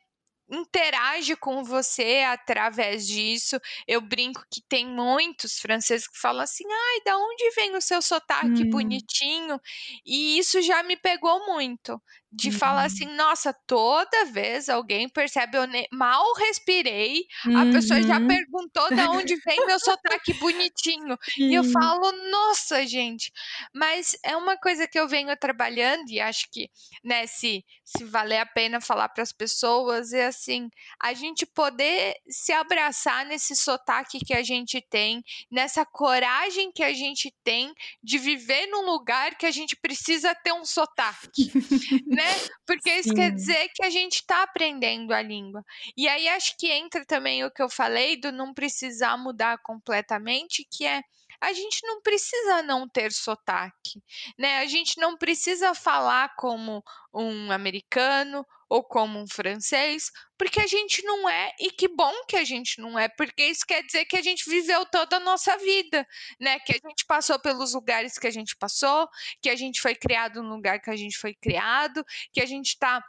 interage 0.50 1.36
com 1.36 1.64
você 1.64 2.22
através 2.26 3.06
disso. 3.06 3.58
Eu 3.86 4.00
brinco 4.00 4.42
que 4.50 4.60
tem 4.68 4.86
muitos 4.86 5.58
franceses 5.58 6.08
que 6.08 6.18
falam 6.18 6.42
assim: 6.42 6.64
"Ai, 6.70 7.00
da 7.04 7.16
onde 7.18 7.50
vem 7.56 7.76
o 7.76 7.80
seu 7.82 8.02
sotaque 8.02 8.64
Hum. 8.64 8.64
bonitinho?". 8.64 9.60
E 10.04 10.38
isso 10.38 10.60
já 10.62 10.82
me 10.82 10.96
pegou 10.96 11.46
muito, 11.46 12.00
de 12.36 12.50
falar 12.52 12.84
assim: 12.86 13.06
Uhum. 13.06 13.14
"Nossa, 13.16 13.54
toda 13.66 14.26
vez 14.26 14.68
alguém 14.68 15.08
percebe, 15.08 15.56
eu 15.58 15.64
mal 15.92 16.34
respirei, 16.34 17.24
a 17.52 17.66
pessoa 17.66 18.00
já 18.02 18.20
Uhum. 18.20 18.26
perguntou 18.26 18.92
da 18.94 19.10
onde 19.10 19.36
vem 19.46 19.64
meu 19.66 19.78
sotaque 19.78 20.34
bonitinho". 20.34 21.16
E 21.48 21.54
eu 21.54 21.64
falo: 21.64 22.12
"Nossa, 22.30 22.86
gente". 22.86 23.30
Mas 23.74 24.16
é 24.24 24.36
uma 24.36 24.56
coisa 24.56 24.86
que 24.86 24.98
eu 24.98 25.08
venho 25.08 25.36
trabalhando 25.36 26.08
e 26.10 26.20
acho 26.20 26.46
que, 26.50 26.68
né, 27.02 27.26
se 27.26 27.64
se 27.84 28.04
valer 28.04 28.38
a 28.38 28.46
pena 28.46 28.80
falar 28.80 29.08
para 29.10 29.22
as 29.22 29.32
pessoas, 29.32 30.12
é 30.12 30.26
assim, 30.26 30.68
a 31.00 31.12
gente 31.14 31.46
poder 31.46 32.14
se 32.28 32.52
abraçar 32.52 33.24
nesse 33.26 33.54
sotaque 33.56 34.18
que 34.24 34.34
a 34.34 34.42
gente 34.42 34.80
tem, 34.90 35.22
nessa 35.50 35.84
coragem 35.86 36.72
que 36.72 36.82
a 36.82 36.92
gente 36.92 37.34
tem 37.44 37.72
de 38.02 38.18
viver 38.18 38.66
num 38.66 38.84
lugar 38.86 39.36
que 39.36 39.46
a 39.46 39.50
gente 39.50 39.76
precisa 39.76 40.34
ter 40.34 40.52
um 40.52 40.64
sotaque, 40.64 41.54
né, 42.10 42.23
porque 42.66 42.90
isso 42.90 43.14
quer 43.14 43.30
dizer 43.30 43.68
que 43.74 43.84
a 43.84 43.90
gente 43.90 44.24
tá 44.26 44.42
aprendendo 44.42 45.12
a 45.12 45.22
língua. 45.22 45.64
E 45.96 46.08
aí 46.08 46.28
acho 46.28 46.56
que 46.58 46.70
entra 46.70 47.04
também 47.04 47.44
o 47.44 47.50
que 47.50 47.62
eu 47.62 47.68
falei 47.68 48.16
do 48.16 48.32
não 48.32 48.54
precisar 48.54 49.16
mudar 49.16 49.58
completamente, 49.58 50.66
que 50.70 50.86
é, 50.86 51.02
a 51.40 51.52
gente 51.52 51.80
não 51.86 52.00
precisa 52.00 52.62
não 52.62 52.88
ter 52.88 53.12
sotaque, 53.12 54.02
né, 54.38 54.58
a 54.58 54.66
gente 54.66 54.98
não 54.98 55.16
precisa 55.16 55.74
falar 55.74 56.34
como 56.36 56.82
um 57.12 57.52
americano 57.52 58.46
ou 58.68 58.82
como 58.82 59.18
um 59.18 59.26
francês, 59.26 60.10
porque 60.38 60.60
a 60.60 60.66
gente 60.66 61.02
não 61.04 61.28
é, 61.28 61.52
e 61.60 61.70
que 61.70 61.88
bom 61.88 62.12
que 62.28 62.36
a 62.36 62.44
gente 62.44 62.80
não 62.80 62.98
é, 62.98 63.08
porque 63.08 63.44
isso 63.44 63.66
quer 63.66 63.82
dizer 63.82 64.04
que 64.04 64.16
a 64.16 64.22
gente 64.22 64.48
viveu 64.48 64.84
toda 64.86 65.16
a 65.16 65.20
nossa 65.20 65.56
vida, 65.58 66.06
né, 66.40 66.58
que 66.60 66.72
a 66.72 66.88
gente 66.88 67.04
passou 67.06 67.38
pelos 67.38 67.74
lugares 67.74 68.18
que 68.18 68.26
a 68.26 68.30
gente 68.30 68.56
passou, 68.56 69.08
que 69.42 69.50
a 69.50 69.56
gente 69.56 69.80
foi 69.80 69.94
criado 69.94 70.42
no 70.42 70.54
lugar 70.54 70.80
que 70.80 70.90
a 70.90 70.96
gente 70.96 71.16
foi 71.16 71.34
criado, 71.34 72.04
que 72.32 72.40
a 72.40 72.46
gente 72.46 72.78
tá 72.78 73.02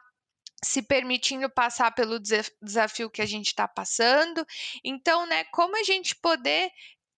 se 0.64 0.82
permitindo 0.82 1.50
passar 1.50 1.92
pelo 1.94 2.20
desa 2.20 2.52
desafio 2.62 3.10
que 3.10 3.22
a 3.22 3.26
gente 3.26 3.54
tá 3.54 3.68
passando. 3.68 4.46
Então, 4.84 5.26
né, 5.28 5.44
como 5.46 5.78
a 5.78 5.84
gente 5.84 6.16
poder 6.16 6.72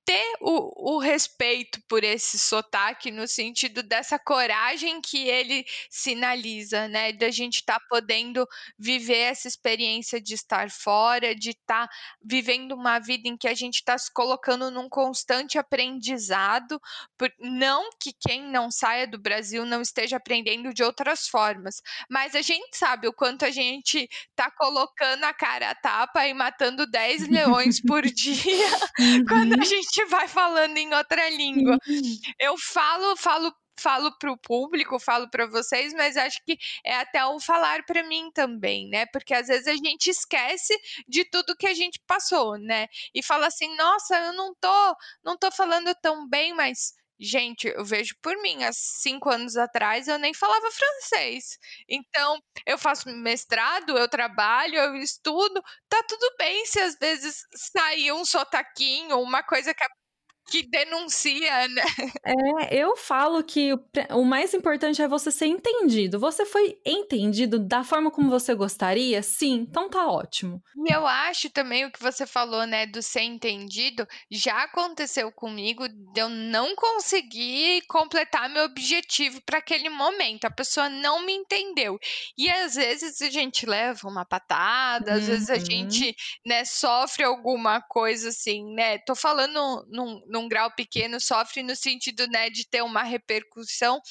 ter 0.08 0.38
o 0.40 0.96
o 0.96 1.00
respeito 1.00 1.82
por 1.90 2.02
esse 2.02 2.40
sotaque, 2.40 3.12
no 3.12 3.28
sentido 3.28 3.84
dessa 3.84 4.18
coragem 4.18 5.02
que 5.02 5.28
ele 5.28 5.66
sinaliza, 5.90 6.88
né, 6.88 7.12
da 7.12 7.30
gente 7.30 7.64
tá 7.66 7.78
podendo 7.90 8.48
viver 8.80 9.18
essa 9.18 9.50
experiência 9.50 10.22
de 10.22 10.34
estar 10.34 10.72
fora, 10.72 11.36
de 11.36 11.50
estar 11.50 11.90
vivendo 12.24 12.72
uma 12.72 13.00
vida 13.00 13.28
em 13.28 13.36
que 13.36 13.50
a 13.50 13.54
gente 13.54 13.84
tá 13.84 13.98
se 13.98 14.12
colocando 14.14 14.72
num 14.72 14.88
constante 14.88 15.58
aprendizado, 15.58 16.80
por 17.18 17.30
não 17.38 17.90
que 18.02 18.14
quem 18.14 18.50
não 18.50 18.72
saia 18.72 19.06
do 19.06 19.20
Brasil 19.20 19.66
não 19.66 19.82
esteja 19.82 20.16
aprendendo 20.16 20.74
de 20.74 20.84
outras 20.84 21.28
formas, 21.28 21.82
mas 22.10 22.34
a 22.34 22.42
gente 22.42 22.78
sabe 22.78 23.10
o 23.10 23.14
quanto 23.14 23.44
a 23.44 23.52
gente 23.52 24.08
tá 24.34 24.50
colocando 24.52 25.26
a 25.26 25.34
cara 25.34 25.72
a 25.72 25.76
tapa 25.76 26.26
e 26.26 26.34
matando 26.34 26.90
10 26.90 27.28
leões 27.28 27.82
por 27.82 28.04
dia, 28.08 28.70
quando 29.28 29.54
a 29.60 29.66
Uhum. 29.66 29.72
Gente 29.98 30.10
vai 30.10 30.28
falando 30.28 30.78
em 30.78 30.94
outra 30.94 31.30
língua. 31.30 31.78
Eu 32.40 32.58
falo 32.58 33.16
falo 33.18 33.54
falo 33.80 34.12
para 34.20 34.32
o 34.32 34.38
público, 34.38 35.00
falo 35.00 35.30
para 35.30 35.46
vocês, 35.48 35.94
mas 35.94 36.18
acho 36.18 36.40
que 36.46 36.58
é 36.84 36.96
até 36.98 37.24
o 37.26 37.40
falar 37.40 37.84
para 37.86 38.04
mim 38.04 38.32
também, 38.34 38.90
né, 38.90 39.06
porque 39.14 39.34
às 39.36 39.48
vezes 39.48 39.68
a 39.68 39.76
gente 39.76 40.08
esquece 40.10 40.74
de 41.08 41.24
tudo 41.26 41.56
que 41.56 41.68
a 41.68 41.74
gente 41.76 42.00
passou, 42.08 42.58
né, 42.58 42.88
e 43.14 43.24
fala 43.24 43.48
assim: 43.48 43.76
"Nossa, 43.78 44.18
eu 44.18 44.34
não 44.34 44.54
tô 44.60 44.96
não 45.24 45.38
tô 45.38 45.52
falando 45.52 45.94
tão 46.02 46.28
bem", 46.28 46.54
mas, 46.56 46.94
gente, 47.20 47.68
eu 47.68 47.84
vejo 47.86 48.16
por 48.22 48.36
mim, 48.42 48.64
há 48.64 48.72
5 48.74 49.30
anos 49.30 49.56
atrás 49.58 50.08
eu 50.08 50.18
nem 50.20 50.34
falava 50.34 50.70
francês. 50.72 51.58
Então, 51.90 52.40
eu 52.66 52.78
faço 52.78 53.10
mestrado, 53.10 53.98
eu 53.98 54.08
trabalho, 54.10 54.76
eu 54.76 54.96
estudo, 54.98 55.62
tá 55.90 56.04
tudo 56.08 56.36
bem 56.38 56.66
se 56.66 56.80
às 56.80 56.96
vezes 57.00 57.38
sair 57.56 58.12
um 58.12 58.26
sotaquinho, 58.26 59.20
uma 59.22 59.44
coisa 59.44 59.74
que 59.74 59.84
a 59.84 59.90
que 60.50 60.68
denuncia, 60.70 61.68
né. 61.68 61.84
É, 62.26 62.76
eu 62.82 62.96
falo 62.98 63.44
que 63.44 63.74
o 63.74 63.80
o 64.12 64.26
mais 64.26 64.54
importante 64.54 65.02
é 65.02 65.08
você 65.08 65.32
ser 65.32 65.46
entendido. 65.48 66.20
Você 66.20 66.46
foi 66.46 66.80
entendido 66.86 67.58
da 67.60 67.84
forma 67.84 68.12
como 68.12 68.30
você 68.30 68.54
gostaria? 68.54 69.22
Sim, 69.24 69.54
então 69.62 69.90
tá 69.90 70.08
ótimo. 70.08 70.62
E 70.80 70.94
eu 70.94 71.08
acho 71.08 71.50
também 71.50 71.86
o 71.86 71.92
que 71.92 72.00
você 72.00 72.28
falou, 72.28 72.64
né, 72.68 72.86
do 72.86 73.02
ser 73.02 73.22
entendido, 73.24 74.08
já 74.30 74.62
aconteceu 74.64 75.32
comigo 75.32 75.88
de 75.90 76.22
eu 76.22 76.30
não 76.30 76.76
conseguir 76.76 77.82
completar 77.88 78.48
meu 78.48 78.64
objetivo 78.66 79.42
para 79.44 79.58
aquele 79.58 79.90
momento, 79.90 80.46
a 80.46 80.52
pessoa 80.52 80.88
não 80.88 81.26
me 81.26 81.34
entendeu. 81.34 81.98
E 82.38 82.48
às 82.48 82.76
vezes 82.76 83.20
a 83.24 83.30
gente 83.32 83.66
leva 83.66 84.08
uma 84.08 84.24
patada, 84.24 85.16
às 85.16 85.26
vezes 85.26 85.50
a 85.50 85.58
Uhum. 85.58 85.58
gente, 85.58 86.16
né, 86.46 86.64
sofre 86.64 87.24
alguma 87.24 87.82
coisa 87.82 88.30
assim, 88.30 88.64
né, 88.76 89.00
tô 89.00 89.16
falando 89.16 89.84
num 89.90 90.22
num 90.28 90.37
grau 90.46 90.70
pequeno, 90.76 91.22
sofre 91.22 91.64
no 91.64 91.74
sentido, 91.74 92.28
né, 92.28 92.50
de 92.50 92.68
ter 92.68 92.84
uma 92.84 93.02
repercussão, 93.02 94.02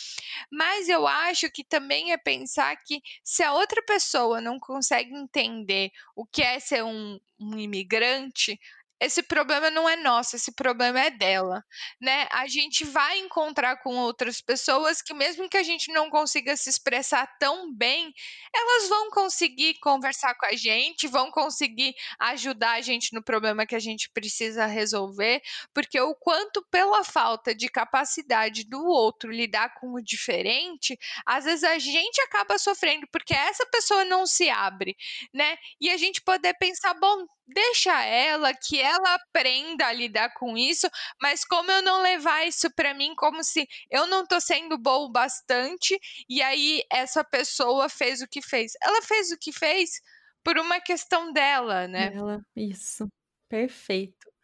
mas 0.51 0.89
eu 0.89 1.07
acho 1.07 1.51
que 1.51 1.63
também 1.63 2.13
é 2.13 2.17
pensar 2.17 2.75
que 2.87 3.03
se 3.23 3.43
a 3.43 3.53
outra 3.53 3.83
pessoa 3.83 4.41
não 4.41 4.59
consegue 4.59 5.15
entender 5.15 5.91
o 6.15 6.25
que 6.25 6.41
é 6.43 6.59
ser 6.59 6.83
um 6.83 7.19
um 7.39 7.59
imigrante, 7.59 8.59
esse 9.01 9.23
problema 9.23 9.71
não 9.71 9.89
é 9.89 9.97
nosso, 9.97 10.37
esse 10.37 10.53
problema 10.53 11.01
é 11.01 11.11
dela, 11.11 11.63
né. 12.01 12.29
A 12.33 12.47
gente 12.47 12.85
vai 12.85 13.19
encontrar 13.19 13.77
com 13.83 13.97
outras 13.97 14.41
pessoas 14.41 15.03
que 15.03 15.13
mesmo 15.15 15.49
que 15.49 15.57
a 15.57 15.63
gente 15.63 15.93
não 15.93 16.09
consiga 16.11 16.57
se 16.57 16.71
expressar 16.71 17.27
tão 17.39 17.73
bem, 17.75 18.13
elas 18.55 18.89
vão 18.89 19.11
conseguir 19.11 19.75
conversar 19.81 20.35
com 20.37 20.47
a 20.47 20.53
gente, 20.57 21.07
vão 21.09 21.31
conseguir 21.31 21.95
ajudar 22.21 22.73
a 22.73 22.81
gente 22.81 23.13
no 23.15 23.23
problema 23.23 23.67
que 23.67 23.75
a 23.75 23.79
gente 23.81 24.11
precisa 24.11 24.67
resolver, 24.67 25.41
porque 25.75 26.01
o 26.01 26.15
quanto 26.15 26.65
pela 26.71 27.05
falta 27.05 27.55
de 27.55 27.69
capacidade 27.69 28.65
do 28.65 28.83
outro 28.85 29.31
lidar 29.31 29.75
com 29.75 29.93
o 29.95 30.03
diferente, 30.03 30.99
às 31.27 31.45
vezes 31.45 31.65
a 31.65 31.79
gente 31.79 32.21
acaba 32.23 32.59
sofrendo, 32.59 33.07
porque 33.13 33.35
essa 33.35 33.67
pessoa 33.67 34.05
não 34.05 34.27
se 34.27 34.49
abre, 34.49 34.97
né. 35.35 35.57
E 35.81 35.91
a 35.91 35.97
gente 35.97 36.23
poder 36.23 36.55
pensar: 36.59 36.95
"Bom, 36.95 37.27
deixa 37.47 38.03
ela, 38.05 38.53
que 38.55 38.81
ela 38.87 39.15
aprenda 39.15 39.87
a 39.87 39.93
lidar 39.93 40.33
com 40.35 40.57
isso, 40.57 40.89
mas 41.21 41.45
como 41.45 41.71
eu 41.71 41.83
não 41.83 42.03
levar 42.03 42.47
isso 42.47 42.71
para 42.75 42.95
mim 42.95 43.15
como 43.17 43.43
se 43.43 43.67
eu 43.91 44.07
não 44.07 44.27
tô 44.27 44.41
sendo 44.41 44.79
bom 44.79 45.11
bastante 45.11 45.99
e 46.29 46.41
aí 46.43 46.83
essa 46.91 47.25
pessoa 47.25 47.89
fez 47.89 48.21
o 48.23 48.29
que 48.29 48.41
fez. 48.41 48.73
Ela 48.83 49.03
fez 49.03 49.31
o 49.33 49.39
que 49.39 49.53
fez 49.53 50.01
por 50.45 50.59
uma 50.59 50.81
questão 50.81 51.33
dela, 51.33 51.89
né? 51.89 52.11
Dela, 52.11 52.41
isso. 52.55 53.09
Perfeito. 53.49 54.36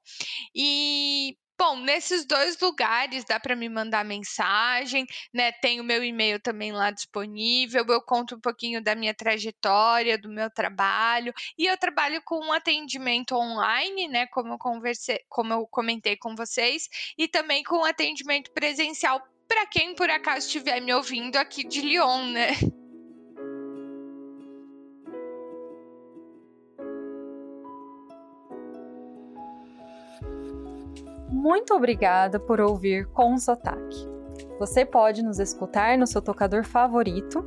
E 0.56 1.36
Bom, 1.60 1.78
nesses 1.78 2.24
dois 2.24 2.60
lugares 2.60 3.26
dá 3.26 3.40
para 3.40 3.56
me 3.56 3.68
mandar 3.68 4.06
mensagem, 4.06 5.08
né? 5.34 5.52
Tem 5.52 5.82
o 5.82 5.84
meu 5.84 6.04
e-mail 6.04 6.40
também 6.40 6.72
lá 6.72 6.92
disponível. 6.92 7.84
Eu 7.88 8.02
conto 8.02 8.36
um 8.36 8.40
pouquinho 8.40 8.80
da 8.82 8.94
minha 8.94 9.14
trajetória, 9.14 10.20
do 10.20 10.30
meu 10.30 10.52
trabalho. 10.52 11.34
E 11.58 11.66
eu 11.66 11.76
trabalho 11.76 12.22
com 12.24 12.40
um 12.46 12.54
atendimento 12.54 13.36
online, 13.36 14.08
né? 14.08 14.28
Como 14.28 14.54
eu 14.54 14.58
conversei, 14.60 15.20
como 15.28 15.52
eu 15.52 15.68
comentei 15.68 16.16
com 16.16 16.36
vocês, 16.36 16.88
e 17.18 17.28
também 17.28 17.64
com 17.64 17.78
um 17.78 17.86
atendimento 17.86 18.52
presencial 18.52 19.20
para 19.48 19.66
quem 19.66 19.96
por 19.96 20.10
acaso 20.12 20.46
estiver 20.46 20.80
me 20.80 20.94
ouvindo 20.94 21.38
aqui 21.38 21.64
de 21.64 21.82
Lyon, 21.82 22.26
né? 22.34 22.50
Muito 31.38 31.76
obrigada 31.76 32.40
por 32.40 32.60
ouvir 32.60 33.06
com 33.10 33.38
sotaque. 33.38 34.10
Você 34.60 34.84
pode 34.84 35.22
nos 35.22 35.38
escutar 35.38 35.96
no 35.96 36.08
seu 36.08 36.20
tocador 36.20 36.66
favorito. 36.66 37.46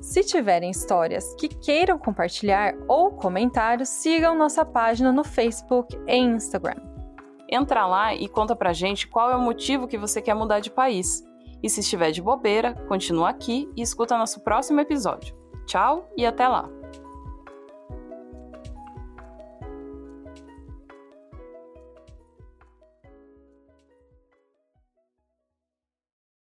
Se 0.00 0.22
tiverem 0.22 0.70
histórias 0.70 1.34
que 1.34 1.48
queiram 1.48 1.98
compartilhar 1.98 2.76
ou 2.86 3.10
comentários, 3.10 3.88
sigam 3.88 4.38
nossa 4.38 4.64
página 4.64 5.10
no 5.10 5.24
Facebook 5.24 5.98
e 6.06 6.16
Instagram. 6.16 6.80
Entra 7.50 7.84
lá 7.86 8.14
e 8.14 8.28
conta 8.28 8.54
pra 8.54 8.72
gente 8.72 9.08
qual 9.08 9.28
é 9.32 9.36
o 9.36 9.42
motivo 9.42 9.88
que 9.88 9.98
você 9.98 10.22
quer 10.22 10.34
mudar 10.34 10.60
de 10.60 10.70
país. 10.70 11.24
E 11.60 11.68
se 11.68 11.80
estiver 11.80 12.12
de 12.12 12.22
bobeira, 12.22 12.72
continua 12.86 13.30
aqui 13.30 13.68
e 13.76 13.82
escuta 13.82 14.16
nosso 14.16 14.44
próximo 14.44 14.78
episódio. 14.80 15.34
Tchau 15.66 16.08
e 16.16 16.24
até 16.24 16.46
lá! 16.46 16.83